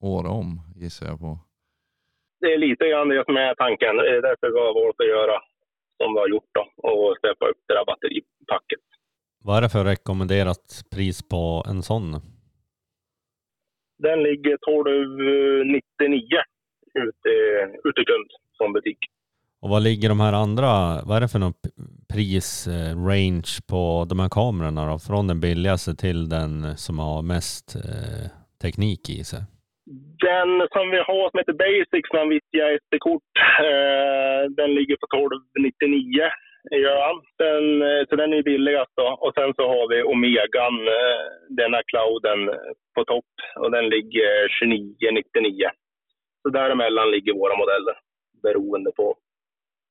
[0.01, 1.39] året om gissar jag på.
[2.41, 3.95] Det är lite grann det som är tanken.
[3.97, 5.37] Det är därför vi har valt att göra
[5.97, 8.83] som vi har gjort då och släppa upp det där batteripacket.
[9.43, 12.05] Vad är det för rekommenderat pris på en sån?
[14.05, 16.37] Den ligger 1299
[17.05, 17.31] ute,
[17.87, 19.01] ute kund som butik.
[19.63, 20.71] Och vad ligger de här andra,
[21.07, 21.57] vad är det för någon
[22.13, 24.95] prisrange eh, på de här kamerorna då?
[25.09, 26.51] Från den billigaste till den
[26.85, 28.25] som har mest eh,
[28.63, 29.41] teknik i sig?
[30.29, 33.33] Den som vi har som heter Basics, som Vittia SD-kort,
[33.69, 36.21] eh, den ligger på 1299.
[36.87, 37.63] Ja, den,
[38.07, 39.07] så den är billigast då.
[39.23, 40.75] Och sen så har vi Omegan,
[41.59, 42.39] denna clouden
[42.95, 45.69] på topp och den ligger 29,99.
[46.41, 47.95] Så däremellan ligger våra modeller
[48.43, 49.05] beroende på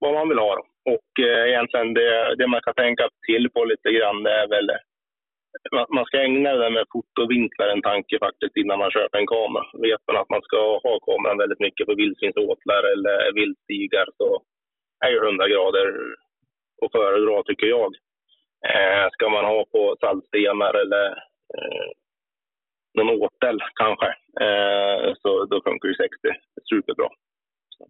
[0.01, 0.57] vad man vill ha.
[0.57, 0.65] Då.
[0.93, 4.71] Och eh, egentligen det, det man kan tänka till på lite grann det är väl
[5.89, 9.65] man ska ägna det där med fotovinklar en tanke faktiskt innan man köper en kamera.
[9.73, 14.43] Vet man att man ska ha kameran väldigt mycket på vildsvinsåtlar eller viltstigar så
[15.05, 15.87] är ju 100 grader
[16.83, 17.95] att föredra tycker jag.
[18.75, 21.07] Eh, ska man ha på saltstenar eller
[21.57, 21.89] eh,
[22.95, 24.09] någon åtel kanske,
[24.41, 26.17] eh, så då funkar ju 60
[26.71, 27.09] superbra.
[27.77, 27.87] Så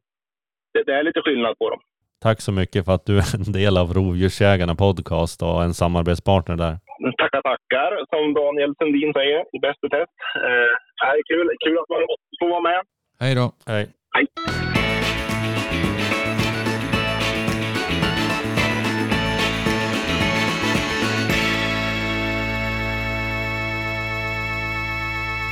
[0.73, 1.81] det, det är lite skillnad på dem.
[2.23, 6.57] Tack så mycket för att du är en del av Rovdjursjägarna podcast och en samarbetspartner
[6.57, 6.79] där.
[7.19, 7.91] Tackar, tackar.
[8.11, 10.17] Som Daniel Sundin säger Bäst i test.
[10.49, 12.01] Eh, är kul, kul att man
[12.41, 12.81] får vara med.
[13.21, 13.53] Hej då.
[13.67, 13.89] Hej.
[14.15, 14.27] Hej.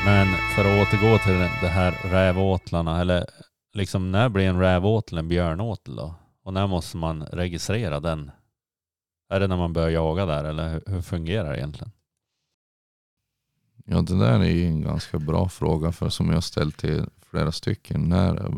[0.07, 3.25] Men för att återgå till det här rävåtlarna, eller
[3.75, 6.15] liksom när blir en rävåtel en björnåtel då?
[6.49, 8.31] Och när måste man registrera den?
[9.29, 11.93] Är det när man börjar jaga där eller hur fungerar det egentligen?
[13.85, 17.53] Ja det där är ju en ganska bra fråga för som jag ställt till flera
[17.53, 18.09] stycken.
[18.09, 18.53] När,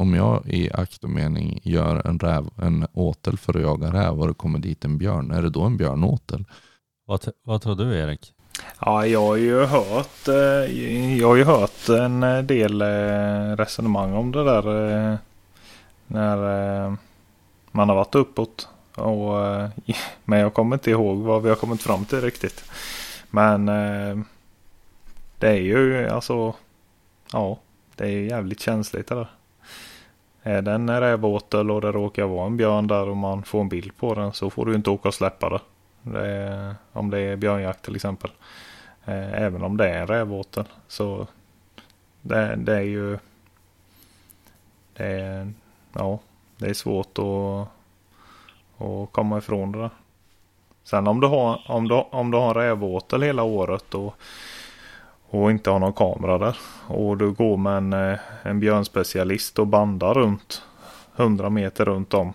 [0.00, 4.20] om jag i akt och mening gör en, räv, en åtel för att jaga räv
[4.20, 6.44] och det kommer dit en björn, är det då en björnåtel?
[7.04, 8.32] Vad, vad tror du Erik?
[8.80, 10.28] Ja, jag har ju hört,
[11.18, 12.82] jag har ju hört en del
[13.56, 15.18] resonemang om det där
[16.06, 17.07] när
[17.78, 18.68] man har varit uppåt.
[18.94, 19.68] Och, eh,
[20.24, 22.64] men jag kommer inte ihåg vad vi har kommit fram till riktigt.
[23.30, 24.18] Men eh,
[25.38, 26.54] det är ju alltså,
[27.32, 27.58] ja,
[27.96, 29.28] det är jävligt känsligt det där.
[30.42, 33.68] Är det en rävåtel och det råkar vara en björn där och man får en
[33.68, 35.60] bild på den så får du inte åka och släppa det.
[36.02, 38.30] det är, om det är björnjakt till exempel.
[39.04, 40.64] Eh, även om det är en rävåtel.
[40.88, 41.26] Så
[42.22, 43.18] det, det är ju
[44.92, 45.52] det är,
[45.92, 46.18] ja,
[46.58, 47.68] det är svårt att,
[48.84, 49.90] att komma ifrån det där.
[50.84, 54.14] Sen om du har, om du, om du har rävåtel hela året och,
[55.30, 56.56] och inte har någon kamera där.
[56.86, 60.62] Och du går med en, eh, en björnspecialist och bandar runt
[61.16, 62.32] 100 meter runt om.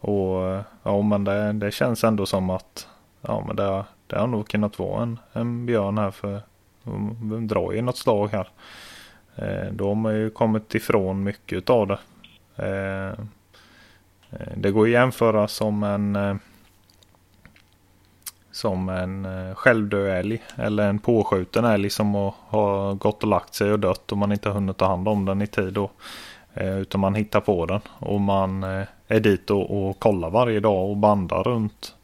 [0.00, 2.88] Och eh, ja men det, det känns ändå som att
[3.20, 6.40] ja men det, det har nog kunnat vara en, en björn här för
[6.82, 8.48] de drar ju något slag här.
[9.36, 11.98] Eh, då har man ju kommit ifrån mycket av det.
[12.56, 13.24] Eh,
[14.32, 16.34] Eh, det går att jämföra som en eh,
[18.52, 22.14] som en eh, självdöd älg eller en påskjuten älg som
[22.48, 25.24] har gått och lagt sig och dött och man inte har hunnit ta hand om
[25.24, 25.78] den i tid.
[25.78, 25.92] Och,
[26.54, 28.62] Utan man hittar på den och man
[29.06, 31.94] är dit och, och kollar varje dag och bandar runt.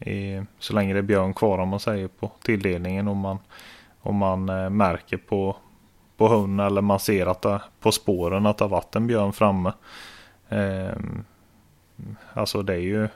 [0.00, 3.38] I, så länge det är björn kvar om man säger på tilldelningen och man,
[4.00, 4.44] och man
[4.76, 5.56] märker på,
[6.16, 9.32] på hunden eller man ser att det, på spåren att det har varit en björn
[9.32, 9.72] framme.
[10.50, 10.98] Eh,
[12.32, 13.08] alltså det är ju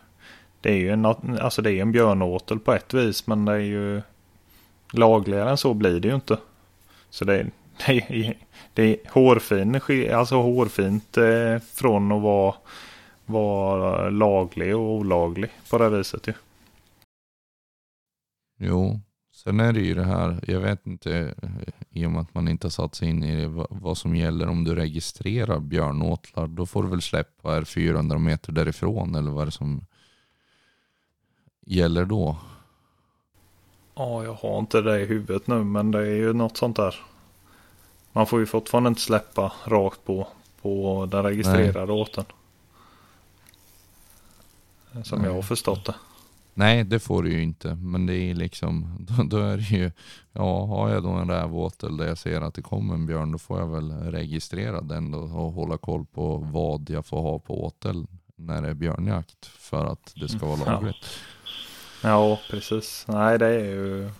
[0.60, 3.58] det är ju en, alltså det är en björnåtel på ett vis men det är
[3.58, 4.02] ju
[4.92, 6.38] lagligare än så blir det ju inte.
[7.10, 7.46] Så det,
[7.86, 8.36] det, är,
[8.74, 9.80] det är hårfin,
[10.12, 12.54] alltså hårfint eh, från att vara,
[13.26, 16.32] vara laglig och olaglig på det viset ju.
[18.58, 19.00] Jo,
[19.44, 21.34] sen är det ju det här, jag vet inte
[21.90, 24.48] i och med att man inte har satt sig in i det, vad som gäller
[24.48, 26.46] om du registrerar björnåtlar.
[26.46, 29.86] Då får du väl släppa här 400 meter därifrån eller vad är det som
[31.66, 32.36] gäller då?
[33.94, 36.94] Ja, jag har inte det i huvudet nu men det är ju något sånt där.
[38.12, 40.28] Man får ju fortfarande inte släppa rakt på,
[40.62, 42.24] på den registrerade åten.
[45.02, 45.28] Som Nej.
[45.28, 45.94] jag har förstått det.
[46.54, 47.74] Nej, det får du ju inte.
[47.74, 49.90] Men det är liksom, då, då, är det ju,
[50.32, 53.38] ja har jag då en rävåtel där jag ser att det kommer en björn, då
[53.38, 57.64] får jag väl registrera den då och hålla koll på vad jag får ha på
[57.64, 60.96] åtel när det är björnjakt för att det ska vara lagligt.
[62.02, 63.04] Ja, ja precis.
[63.08, 64.10] Nej, det är ju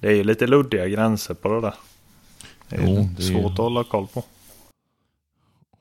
[0.00, 1.74] det är ju lite luddiga gränser på det där.
[2.68, 4.24] Det är, jo, det är svårt att hålla koll på.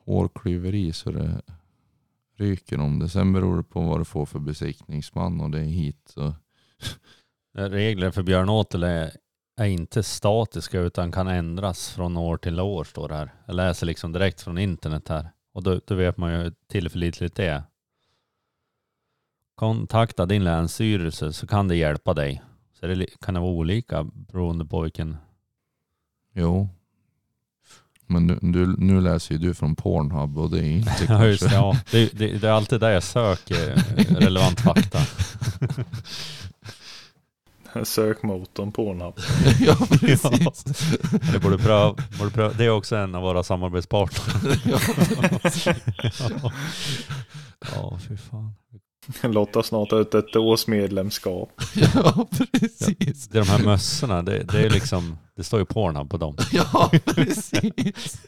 [0.05, 1.41] Hårklyveri så det
[2.37, 3.09] ryker om det.
[3.09, 6.01] Sen beror det på vad du får för besiktningsman och det är hit.
[6.13, 6.35] Så.
[7.57, 9.11] Regler för björnåtel är,
[9.57, 13.33] är inte statiska utan kan ändras från år till år står det här.
[13.45, 15.29] Jag läser liksom direkt från internet här.
[15.53, 17.63] Och då, då vet man ju hur tillförlitligt det är.
[19.55, 22.41] Kontakta din länsstyrelse så kan det hjälpa dig.
[22.79, 25.17] Så det kan det vara olika beroende på vilken...
[26.33, 26.69] Jo,
[28.07, 31.49] men nu, du, nu läser ju du från Pornhub och det är inte ja, just
[31.49, 31.77] det, ja.
[31.91, 33.83] Det, det, det, är alltid där jag söker
[34.19, 34.99] relevant fakta.
[37.83, 39.13] Sökmotorn Pornhub.
[39.59, 40.65] ja, precis.
[41.31, 42.53] Det borde pröva, borde pröva.
[42.53, 44.59] Det är också en av våra samarbetspartner.
[46.41, 46.51] ja.
[47.75, 48.53] Ja, fy fan.
[49.23, 51.61] Lotta snart ut ett årsmedlemskap.
[51.93, 53.27] ja, precis.
[53.27, 56.37] Det är de här mössorna, det, det är liksom, det står ju Pornhub på dem.
[56.51, 58.21] Ja, precis.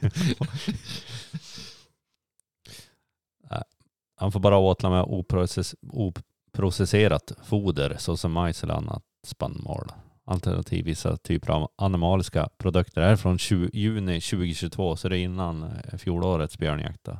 [4.15, 9.91] Han får bara åtla med oprocess, oprocesserat foder såsom majs eller annat spannmål.
[10.25, 13.01] Alternativ vissa typer av animaliska produkter.
[13.01, 17.03] Det här är från 20, juni 2022 så det är innan eh, fjolårets björnjakt.
[17.03, 17.17] då.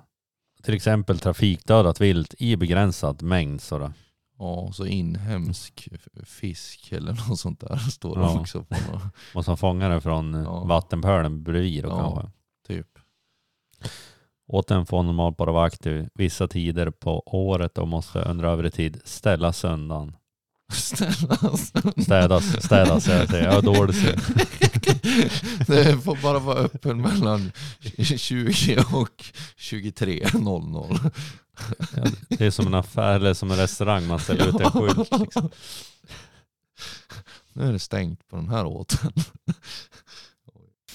[0.64, 3.62] Till exempel trafikdödat vilt i begränsad mängd.
[3.62, 3.94] Så.
[4.40, 5.90] Ja, så inhemsk
[6.24, 8.40] fisk eller något sånt där står det Ja.
[8.40, 8.76] också på.
[9.36, 10.64] Och som fångar det från eh, Ja.
[10.64, 11.98] vattenpölen bredvid då Ja.
[12.16, 12.32] kanske.
[12.68, 12.88] Typ.
[14.48, 19.02] Åten får normalt bara vara aktiv vissa tider på året och måste under övrig tid
[19.06, 20.16] ställas undan.
[21.30, 21.92] Alltså.
[22.02, 23.46] Städas, städas jag säger.
[23.46, 24.20] Jag har dålig syn.
[25.68, 27.52] Det får bara vara öppen mellan
[28.18, 29.24] 20 och
[29.58, 31.12] 23.00.
[31.96, 35.20] Ja, Det är som en affär eller som en restaurang man ställer ut en skylt.
[35.20, 35.50] Liksom.
[37.54, 39.12] Nu är det stängt på den här åten.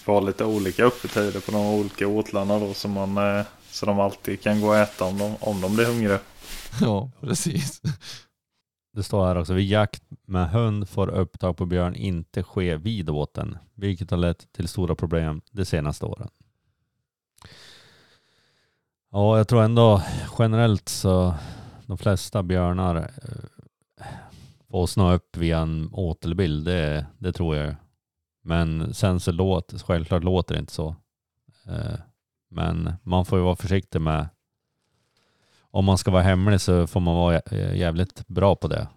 [0.05, 2.75] Får ha lite olika öppettider på de olika åtlarna då.
[2.75, 5.87] Så, man, eh, så de alltid kan gå och äta om de, om de blir
[5.87, 6.19] hungriga.
[6.81, 7.81] Ja, precis.
[8.95, 13.11] Det står här också, vid jakt med hund får upptag på björn inte ske vid
[13.11, 16.29] åten, vilket har lett till stora problem de senaste åren.
[19.11, 20.03] Ja, jag tror ändå
[20.39, 21.35] generellt så
[21.87, 24.07] de flesta björnar eh,
[24.71, 27.75] får snå upp via en åtelbild, det, det tror jag.
[28.43, 30.97] Men sen så låter, självklart låter det inte så.
[31.67, 31.99] Eh,
[32.51, 34.29] men man får ju vara försiktig med
[35.75, 37.41] om man ska vara hemlig så får man vara
[37.75, 38.89] jävligt bra på det.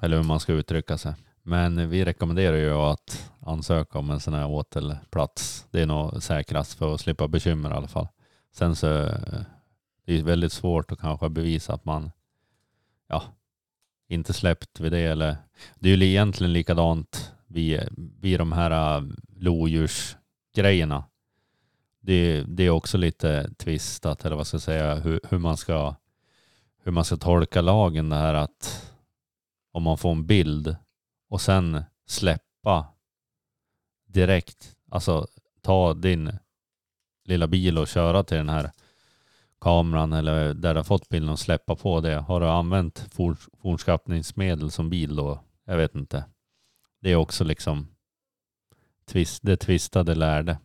[0.00, 1.14] Eller hur man ska uttrycka sig.
[1.42, 5.66] Men vi rekommenderar ju att ansöka om en sån här åtelplats.
[5.70, 8.08] Det är nog säkrast för att slippa bekymmer i alla fall.
[8.52, 9.44] Sen så är
[10.06, 12.10] det är väldigt svårt att kanske bevisa att man
[13.08, 13.22] ja,
[14.08, 15.00] inte släppt vid det.
[15.00, 15.36] Eller,
[15.74, 17.80] det är ju egentligen likadant vid,
[18.20, 19.04] vid de här eh,
[19.36, 21.04] lodjursgrejerna
[22.04, 25.94] det, det är också lite tvistat, eller vad ska jag säga, hur, hur, man ska,
[26.82, 28.08] hur man ska tolka lagen.
[28.08, 28.92] Det här att
[29.72, 30.76] om man får en bild
[31.28, 32.86] och sen släppa
[34.06, 35.26] direkt, alltså
[35.60, 36.38] ta din
[37.24, 38.70] lilla bil och köra till den här
[39.60, 42.14] kameran eller där du har fått bilden och släppa på det.
[42.14, 43.36] Har du använt for,
[44.70, 45.40] som bil då?
[45.64, 46.24] Jag vet inte.
[47.00, 47.88] Det är också liksom
[49.06, 50.58] twist, det tvistade lärde.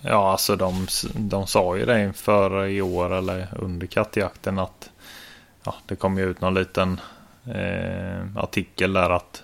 [0.00, 4.90] Ja, alltså de, de sa ju det inför i år eller under kattjakten att
[5.64, 7.00] ja, det kom ju ut någon liten
[7.54, 9.42] eh, artikel där att,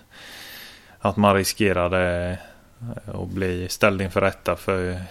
[0.99, 2.29] att man riskerade
[2.79, 5.01] eh, att bli ställd inför rätta för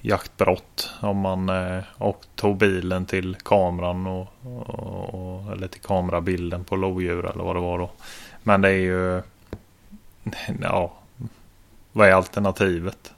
[0.00, 6.64] jaktbrott om man eh, och tog bilen till kameran och, och, och, eller till kamerabilden
[6.64, 7.90] på lodjur eller vad det var då.
[8.42, 9.22] Men det är ju
[10.62, 10.92] ja,
[11.92, 13.12] vad är alternativet?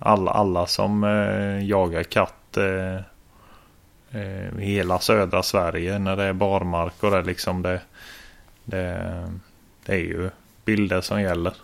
[0.00, 2.94] Alla, alla som eh, jagar katt eh,
[4.20, 7.80] eh, i hela södra Sverige när det är barmark och det liksom det,
[8.64, 9.32] det,
[9.84, 10.30] det är ju
[10.64, 11.54] bilder som gäller.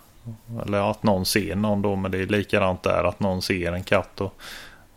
[0.63, 3.85] Eller att någon ser någon då men det är likadant där att någon ser en
[3.85, 4.35] katt och,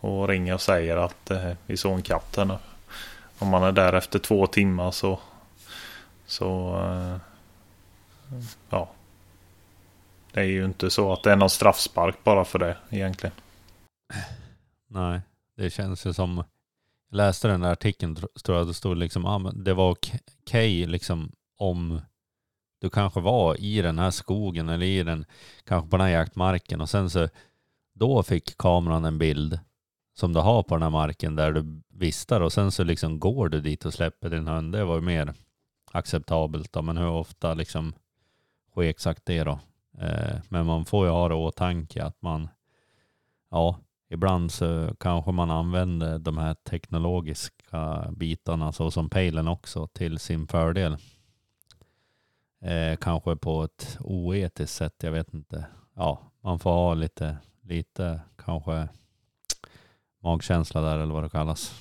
[0.00, 2.56] och ringer och säger att eh, vi såg en katt här nu.
[3.38, 5.18] Om man är där efter två timmar så
[6.26, 7.16] så eh,
[8.70, 8.88] ja
[10.32, 13.34] det är ju inte så att det är någon straffspark bara för det egentligen.
[14.88, 15.20] Nej,
[15.56, 16.44] det känns ju som...
[17.10, 20.86] Jag läste den där artikeln, tror jag det stod liksom, ah, men det var okej
[20.86, 22.00] liksom om
[22.80, 25.24] du kanske var i den här skogen eller i den,
[25.64, 27.28] kanske på den här jaktmarken och sen så
[27.94, 29.58] då fick kameran en bild
[30.14, 33.48] som du har på den här marken där du vistar och sen så liksom går
[33.48, 34.72] du dit och släpper din hund.
[34.72, 35.34] Det var ju mer
[35.92, 37.94] acceptabelt då, men hur ofta liksom
[38.72, 39.60] sker exakt det då?
[40.00, 42.48] Eh, men man får ju ha det i åtanke att man,
[43.50, 43.76] ja,
[44.08, 50.46] ibland så kanske man använder de här teknologiska bitarna så som pejlen också till sin
[50.46, 50.96] fördel.
[52.62, 55.64] Eh, kanske på ett oetiskt sätt, jag vet inte.
[55.94, 58.88] Ja, man får ha lite, lite kanske
[60.22, 61.74] magkänsla där eller vad det kallas.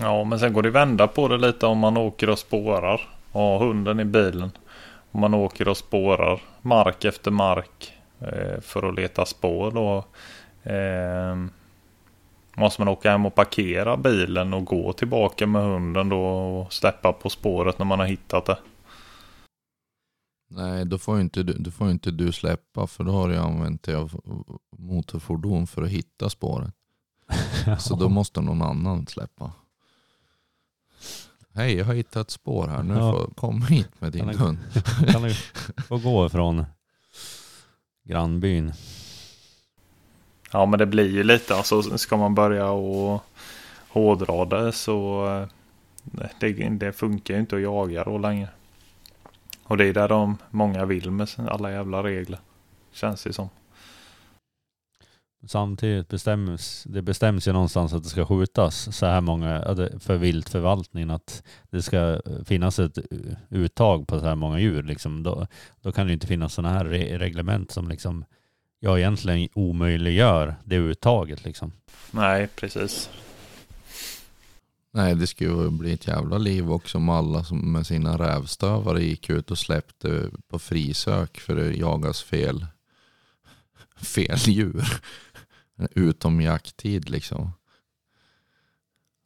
[0.00, 3.40] Ja, men sen går det vända på det lite om man åker och spårar och
[3.40, 4.50] har hunden i bilen.
[5.12, 10.04] Om man åker och spårar mark efter mark eh, för att leta spår då.
[10.72, 11.36] Eh,
[12.56, 17.12] måste man åka hem och parkera bilen och gå tillbaka med hunden då och släppa
[17.12, 18.58] på spåret när man har hittat det.
[20.50, 23.82] Nej, då får inte, du- då får inte du släppa för då har du använt
[23.82, 24.20] dig av
[24.78, 26.74] motorfordon för att hitta spåret.
[27.78, 29.52] Så då måste någon annan släppa.
[31.54, 32.82] Hej, jag har hittat ett spår här.
[32.82, 33.12] Nu Ja.
[33.12, 34.58] får kom hit med din Kan hund.
[35.12, 35.34] kan du
[35.88, 36.64] få gå ifrån
[38.04, 38.72] grannbyn.
[40.52, 43.24] Ja men det blir ju lite, alltså ska man börja och
[43.88, 45.48] hårdra det så eh,
[46.40, 48.48] det, det funkar ju inte att jaga då längre.
[49.64, 52.38] Och det är där de många vill med alla jävla regler.
[52.92, 53.48] Känns det som.
[55.46, 61.10] Samtidigt bestäms det bestäms ju någonstans att det ska skjutas så här många för viltförvaltningen
[61.10, 62.98] att det ska finnas ett
[63.48, 64.82] uttag på så här många djur.
[64.82, 65.22] Liksom.
[65.22, 65.46] Då,
[65.80, 68.24] då kan det ju inte finnas sådana här re- reglement som liksom
[68.80, 71.44] ja, egentligen omöjliggör det uttaget.
[71.44, 71.72] Liksom.
[72.10, 73.10] Nej precis.
[74.94, 79.02] Nej, det skulle ju bli ett jävla liv också om alla som med sina rävstövare
[79.02, 82.66] gick ut och släppte på frisök för det jagas fel,
[83.96, 85.00] fel djur.
[85.90, 87.52] Utom jakttid liksom.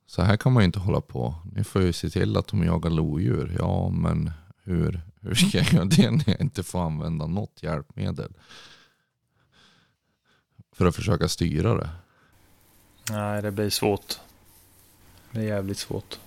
[0.06, 1.34] Så här kan man ju inte hålla på.
[1.52, 3.56] Ni får ju se till att de jagar lodjur.
[3.58, 4.30] Ja, men
[4.64, 8.32] hur, hur ska jag göra det när jag inte får använda något hjälpmedel?
[10.72, 11.90] För att försöka styra det.
[13.10, 14.18] Nej det blir svårt.
[15.32, 16.18] Det är jävligt svårt.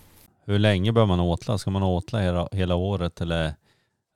[0.45, 1.57] Hur länge bör man åtla?
[1.57, 3.53] Ska man åtla hela, hela året eller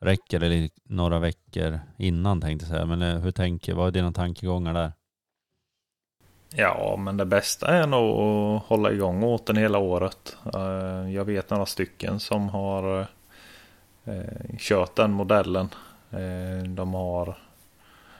[0.02, 2.86] räcker det några veckor innan tänkte jag säga.
[2.86, 4.94] Men eh, hur tänker, vad är dina tankegångar där?
[6.56, 10.38] Ja, men det bästa är nog att hålla igång åten hela året.
[10.54, 13.08] Eh, jag vet några stycken som har
[14.06, 15.70] eh, kört den modellen.
[16.12, 17.38] Eh, de har,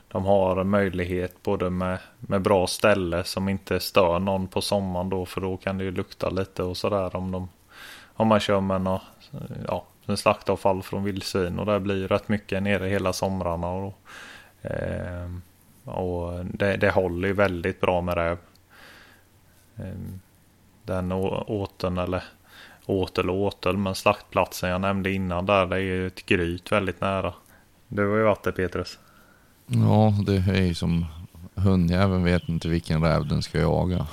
[0.08, 5.26] de har möjlighet både med, med bra ställe som inte stör någon på sommaren då
[5.26, 7.50] för då kan det ju lukta lite och sådär om, de,
[8.14, 9.02] om man kör med något,
[9.68, 13.68] ja, en slaktavfall från vildsvin och det blir rätt mycket nere hela somrarna.
[13.68, 13.94] Och,
[14.62, 15.30] eh,
[15.84, 18.38] och det, det håller ju väldigt bra med räv.
[19.78, 20.20] Ehm,
[20.84, 22.24] Den å- åteln eller
[22.86, 27.02] åtel och åtel men slaktplatsen jag nämnde innan där det är ju ett gryt väldigt
[27.02, 27.34] nära.
[27.88, 29.00] Du har ju varit där Petrus.
[29.68, 31.06] Ja, det är ju som
[31.56, 34.08] hundjäveln vet inte vilken räv den ska jaga.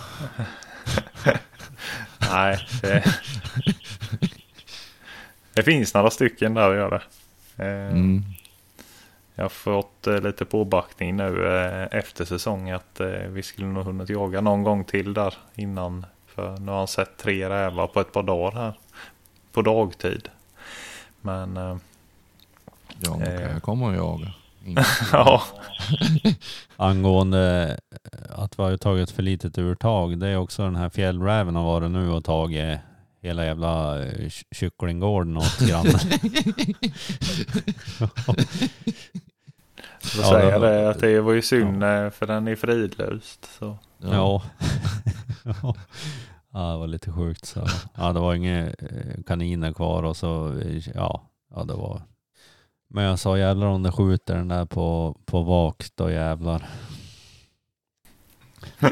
[2.32, 3.04] Nej, det,
[5.54, 7.02] det finns några stycken där gör det.
[7.64, 8.24] Ehm, Mm.
[9.41, 13.84] Jag har fått eh, lite påbackning nu eh, efter säsong att eh, vi skulle nog
[13.84, 16.07] hunnit jaga någon gång till där innan.
[16.26, 18.74] För nu har han sett tre rävar på ett par dagar här.
[19.53, 20.28] På dagtid.
[21.20, 21.76] Men eh,
[23.01, 23.41] Ja, kan Eh.
[23.53, 24.32] jag komma och jaga.
[25.12, 25.43] Ja,
[26.76, 27.78] Angående
[28.30, 30.18] att vi har tagit för litet urtag.
[30.18, 32.78] Det är också den här fjällräven har varit nu och tagit
[33.22, 36.01] hela jävla ky- kycklinggården åt grannen.
[40.03, 42.57] så Ja, säger jag det- det att det var ju synd eh, för den är
[42.57, 43.51] fridlyst.
[43.59, 43.78] Så.
[43.98, 44.42] Ja.
[45.44, 45.74] ja.
[46.53, 47.44] Ja, det var lite sjukt.
[47.44, 47.66] Så.
[47.96, 50.61] Ja, det var inga eh, kaniner kvar och så,
[50.94, 51.22] ja,
[51.55, 52.03] ja det var.
[52.88, 56.68] Men jag sa jävlar om det skjuter den där på, på vak, då jävlar.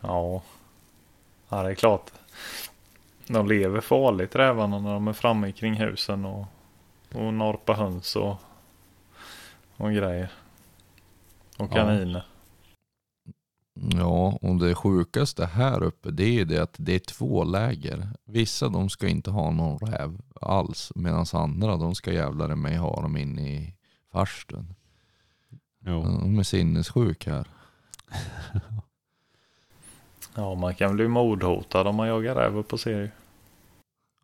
[0.00, 0.42] Ja.
[1.48, 2.10] ja, det är klart.
[3.26, 6.46] De lever farligt rävarna när de är framme kring husen och,
[7.14, 8.36] och norpa höns och,
[9.78, 10.32] och grejer.
[11.58, 12.26] Och kaniner.
[13.80, 18.08] Ja, och det sjukaste här uppe det är det att det är två läger.
[18.24, 22.76] Vissa de ska inte ha någon räv alls medan andra de ska jävlar i mig
[22.76, 23.74] ha dem inne i
[24.12, 24.74] farstun.
[25.84, 26.02] Jo.
[26.02, 27.48] De är sinnessjuka här.
[30.34, 33.10] Ja, man kan bli mordhotad om man jagar räv på serie.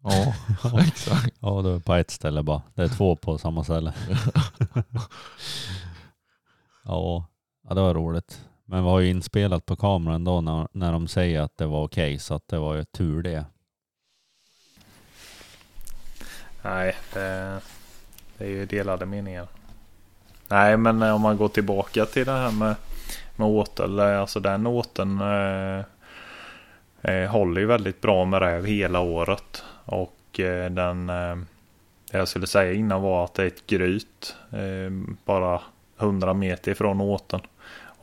[0.05, 0.35] Ja,
[0.81, 1.37] exakt.
[1.41, 2.63] Ja, det är på ett ställe bara.
[2.75, 3.93] Det är två på samma ställe.
[6.87, 7.27] Ja,
[7.69, 8.41] ja det var roligt.
[8.65, 11.85] Men vi har ju inspelat på kameran då när, när de säger att det var
[11.85, 13.45] okej, så att det var ju tur det.
[16.63, 17.61] Nej, det,
[18.39, 19.47] det är ju delade meningar.
[20.49, 22.75] Nej, men om man går tillbaka till det här med,
[23.37, 24.01] med åtel.
[24.01, 25.85] Alltså den åteln eh,
[27.05, 29.65] eh, håller ju väldigt bra med räv hela året.
[29.85, 31.37] Och eh, den, eh,
[32.11, 34.37] det jag skulle säga innan var att det är ett gryt.
[34.51, 35.61] Eh, bara
[35.99, 37.41] 100 meter ifrån åten.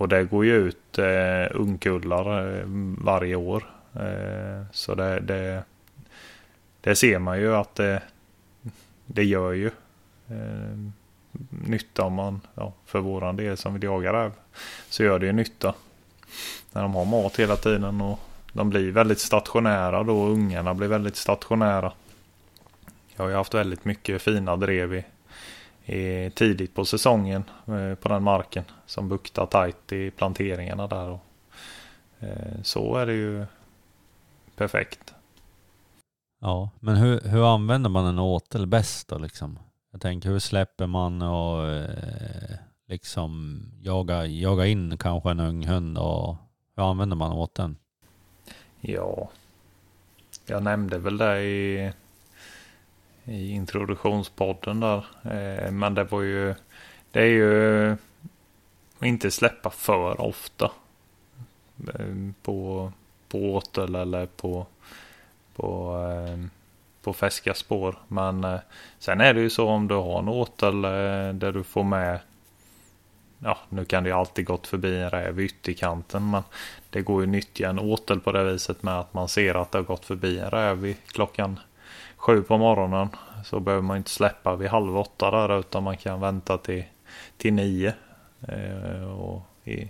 [0.02, 2.66] Och det går ju ut eh, ungkullar eh,
[2.98, 3.64] varje år.
[3.94, 5.64] Eh, så det, det,
[6.82, 8.02] det ser man ju att det,
[9.06, 9.72] det gör ju
[10.30, 10.78] eh,
[11.50, 14.32] nytta om man, ja, för våran del som vill jaga räv,
[14.90, 15.74] så gör det ju nytta.
[16.72, 18.20] när de har mat hela tiden och
[18.54, 20.26] de blir väldigt stationära då.
[20.26, 21.94] Ungarna blir väldigt stationära.
[23.16, 25.06] Jag har ju haft väldigt mycket fina drev i,
[25.94, 31.10] i tidigt på säsongen eh, på den marken som buktar tajt i planteringarna där.
[31.10, 31.26] Och,
[32.20, 33.46] eh, så är det ju
[34.56, 35.14] perfekt.
[36.42, 39.60] Ja, men hur, hur använder man en åtel bäst då liksom?
[39.92, 42.56] Jag tänker hur släpper man och eh,
[42.88, 46.36] liksom jaga, jaga in kanske en ung hund och
[46.76, 47.76] hur använder man åteln?
[48.82, 49.30] Ja,
[50.46, 51.92] jag nämnde väl det i,
[53.26, 55.06] i introduktionspodden där.
[55.24, 56.56] Eh, men det var ju,
[57.12, 57.98] det är ju
[59.02, 60.72] inte släppa för ofta.
[61.94, 62.92] Eh, på,
[63.28, 64.66] på åtel eller på,
[65.56, 66.46] på, eh,
[67.02, 67.96] på färska spår.
[68.08, 68.60] Men eh,
[69.00, 72.20] sen är det ju så om du har en åtel eh, där du får med
[73.44, 76.44] ja, nu kan det ju alltid gått förbi en räv i ytterkanten men
[76.90, 79.72] det går ju att nyttja en åtel på det viset med att man ser att
[79.72, 81.60] det har gått förbi en räv i klockan
[82.22, 83.10] sju på morgonen.
[83.46, 86.84] Så behöver man inte släppa vid halv åtta där utan man kan vänta till,
[87.38, 87.94] till nio.
[88.48, 89.88] Eh, och i,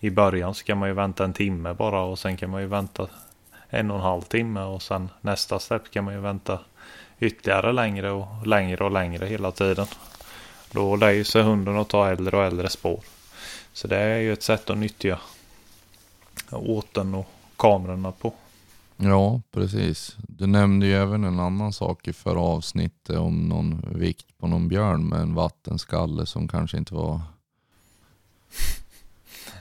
[0.00, 2.66] I början så kan man ju vänta en timme bara och sen kan man ju
[2.66, 3.08] vänta
[3.68, 6.58] en och en halv timme och sen nästa släpp kan man ju vänta
[7.20, 9.86] ytterligare längre och längre och längre hela tiden.
[10.72, 13.00] Då lär sig hunden att ta äldre och äldre spår.
[13.72, 15.18] Så det är ju ett sätt att nyttja
[16.50, 18.34] åten och kamerorna på.
[18.96, 20.16] Ja, precis.
[20.28, 24.68] Du nämnde ju även en annan sak i förra avsnittet om någon vikt på någon
[24.68, 27.20] björn med en vattenskalle som kanske inte var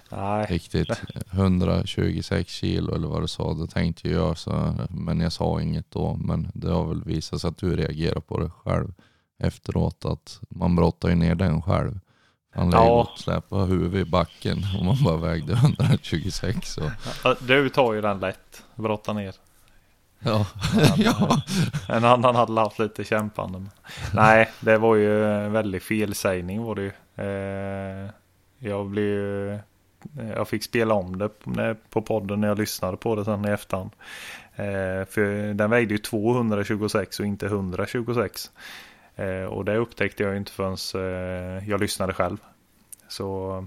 [0.10, 0.46] Nej.
[0.50, 0.90] riktigt
[1.32, 3.54] 126 kilo eller vad du sa.
[3.54, 6.16] Det tänkte jag så, men jag sa inget då.
[6.16, 8.94] Men det har väl visat sig att du reagerar på det själv
[9.40, 12.00] efteråt att man brottar ju ner den själv.
[12.56, 13.10] Han lär Ja.
[13.18, 16.74] släpa huvudet i backen om man bara vägde 126.
[16.74, 16.92] Så.
[17.24, 18.64] Ja, Du tar ju den lätt.
[18.76, 19.36] Brotta ner.
[20.20, 20.46] Ja.
[20.76, 20.94] Ja.
[20.98, 21.42] ja.
[21.90, 23.66] En annan hade haft lite kämpande.
[24.14, 26.92] Nej, det var ju en väldig felsägning var det ju.
[27.26, 28.10] Eh,
[28.60, 29.60] jag blev.
[30.36, 33.50] Jag fick spela om det på- på podden när jag lyssnade på det sen i
[33.52, 33.92] efterhand.
[34.56, 38.52] Eh, för den vägde ju 226 och inte 126.
[39.18, 42.38] Eh, och det upptäckte jag inte förrän eh, jag lyssnade själv.
[43.08, 43.58] Så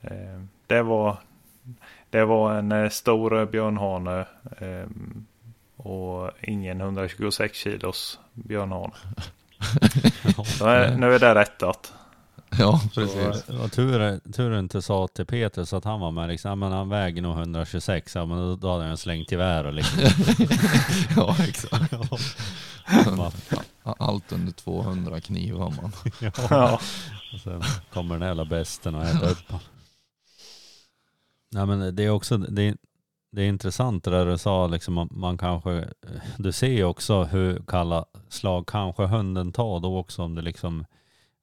[0.00, 1.16] eh, det var
[2.10, 4.26] det var en stor björnhane
[5.76, 8.92] och ingen 126 kilos björnhane.
[10.96, 11.92] Nu är det rättat.
[12.58, 13.44] Ja, precis.
[13.46, 16.54] Det var tur, tur inte sa till Peter så att han var med liksom, ja,
[16.54, 19.98] men han väger nog 126, ja, men då, hade han slängt gevär och liksom.
[21.16, 21.92] ja, exakt.
[23.16, 23.32] Man-
[23.98, 25.92] Allt under 200 knivar man.
[26.20, 26.30] ja.
[26.50, 26.80] Ja.
[27.34, 29.64] Och sen kommer den jävla besten och äter upp honom.
[31.50, 32.74] Nej men det är också, det är,
[33.32, 35.88] det är intressant det där du sa liksom, man, man kanske,
[36.38, 40.84] du ser ju också hur kalla slag kanske hunden tar då också om det liksom,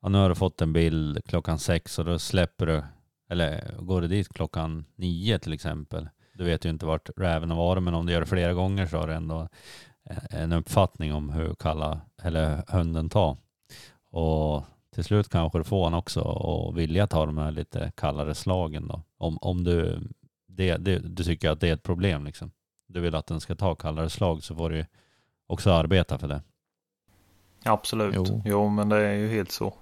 [0.06, 2.84] ja nu har du fått en bild klockan sex och då släpper du,
[3.30, 6.10] eller går du dit klockan nio till exempel.
[6.34, 8.86] Du vet ju inte vart räven har varit men om du gör det flera gånger
[8.86, 9.50] så har du ändå
[10.30, 13.38] en uppfattning om hur kalla, eller hunden tar.
[14.12, 18.36] Och till slut kanske du får han också och vilja ta de här lite kallare
[18.36, 19.02] slagen då.
[19.18, 20.00] Om, om du,
[20.48, 22.52] det, det, du tycker att det är ett problem liksom.
[22.88, 24.86] Du vill att den ska ta kallare slag så får du
[25.48, 26.42] också arbeta för det.
[27.64, 28.16] Absolut.
[28.16, 28.42] Jo.
[28.46, 28.70] Jo.
[28.70, 29.74] men det är ju helt så.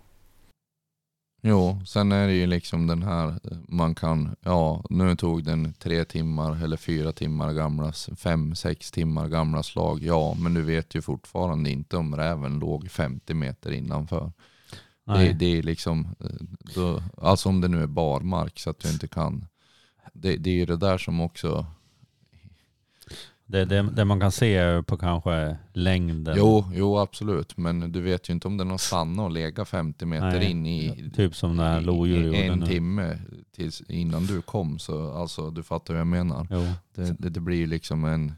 [1.45, 6.05] Jo, sen är det ju liksom den här, man kan, ja nu tog den tre
[6.05, 10.03] timmar eller fyra timmar gamla, fem, sex timmar gamla slag.
[10.03, 14.31] Ja, men du vet ju fortfarande inte om räven låg 50 meter innanför.
[15.05, 18.89] Det, det är liksom, eh, då, alltså om det nu är barmark så att du
[18.89, 19.45] inte kan.
[20.13, 21.65] Det, det är ju det där som också,
[23.53, 26.35] Det, det, det man kan se är på kanske längden.
[26.37, 30.05] jo, jo absolut, men du vet ju inte om den har stannat och legat 50
[30.05, 32.65] meter Nej, in i, Typ som när lodjur gjorde en nu.
[32.65, 33.17] timme
[33.55, 34.79] tills, innan du kom.
[34.79, 36.47] Så alltså, du fattar vad jag menar.
[36.95, 38.33] Det, det, det blir liksom en,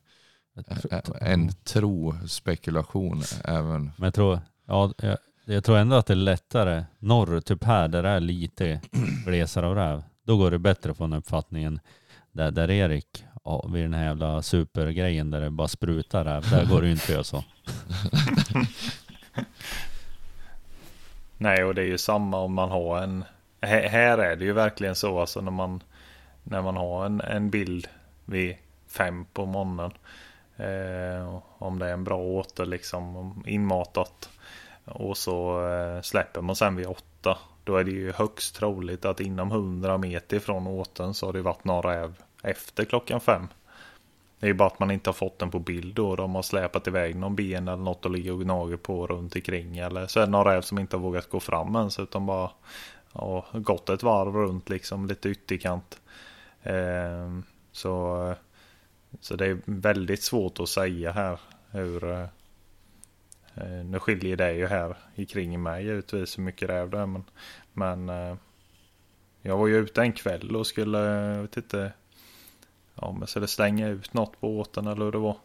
[1.22, 3.84] en tro spekulation även.
[3.84, 7.88] Men jag tror, ja, jag, jag tror ändå att det är lättare norrut, typ här
[7.88, 8.82] där det är lite
[9.26, 10.03] glesare av räv.
[10.24, 11.80] Då går det bättre att få en uppfattning än
[12.32, 16.50] där, där Erik, ja, vid den här jävla supergrejen där det bara sprutar räv.
[16.50, 17.43] Där går det ju inte att göra så.
[21.38, 23.24] Nej, och det är ju samma om man har en...
[23.62, 25.84] Här här är det ju verkligen så alltså när man,
[26.43, 27.88] när man har en, en bild
[28.26, 28.56] vid
[28.88, 29.91] fem på morgonen.
[30.58, 34.30] Eh, om det är en bra åter liksom inmatat.
[34.86, 37.38] Och så eh, släpper man sen vid åtta.
[37.64, 41.41] då är det ju högst troligt att inom 100 meter från åten så har det
[41.41, 42.14] varit någon räv
[42.46, 43.48] efter klockan fem.
[44.39, 46.16] Det är bara att man inte har fått den på bild då.
[46.16, 49.78] De har släpat iväg någon ben eller något och ligger och gnager på runt omkring.
[49.78, 52.52] Eller så är det någon räv som inte har vågat gå fram ens utan bara
[53.14, 56.02] ja, gått ett varv runt liksom lite ytterkant.
[56.64, 57.39] Eh,
[57.72, 58.34] så,
[59.20, 61.39] så det är väldigt svårt att säga här
[61.72, 62.28] hur eh,
[63.56, 67.06] eh, nu skiljer det ju här i kring mig givetvis hur mycket räv det är.
[67.06, 67.24] Men,
[67.74, 68.36] men eh,
[69.41, 71.93] jag var ju ute en kväll och skulle, jag vet inte,
[73.02, 75.38] ja, men skulle slänga ut något på båten eller hur det var.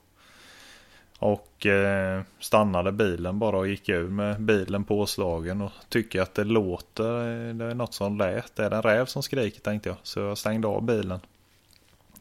[1.19, 6.45] Och eh, stannade bilen bara och gick ur med bilen påslagen och tycker att det
[6.45, 8.57] låter, eh, det är något som lät.
[8.57, 9.99] Det är en räv som skriker tänkte jag.
[10.03, 11.21] Så jag stängde av bilen.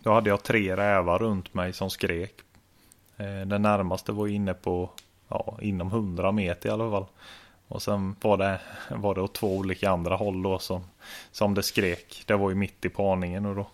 [0.03, 2.33] Då hade jag tre rävar runt mig som skrek.
[3.17, 4.89] Eh, den närmaste var inne på,
[5.27, 7.05] ja, inom 100 meter i alla fall.
[7.67, 8.59] Och sen var det,
[8.89, 10.83] var det åt två olika andra håll då som,
[11.31, 12.23] som det skrek.
[12.25, 13.67] Det var ju mitt i parningen och då.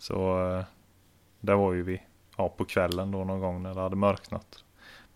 [0.00, 0.64] Så eh,
[1.56, 2.02] var ju vi
[2.36, 4.64] ja, på kvällen då någon gång när det hade mörknat.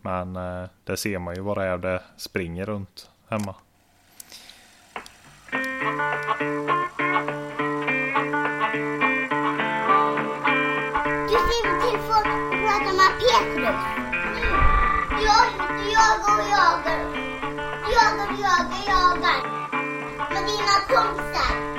[0.00, 3.54] Men eh, ser man ju vad det är det springer runt hemma.
[11.28, 13.80] Du skriver till folk och pratar med Petrus.
[15.24, 17.00] Jag och jagar och jagar.
[17.94, 19.40] Jagar och jagar, jagar.
[20.32, 21.73] Med dina kompisar.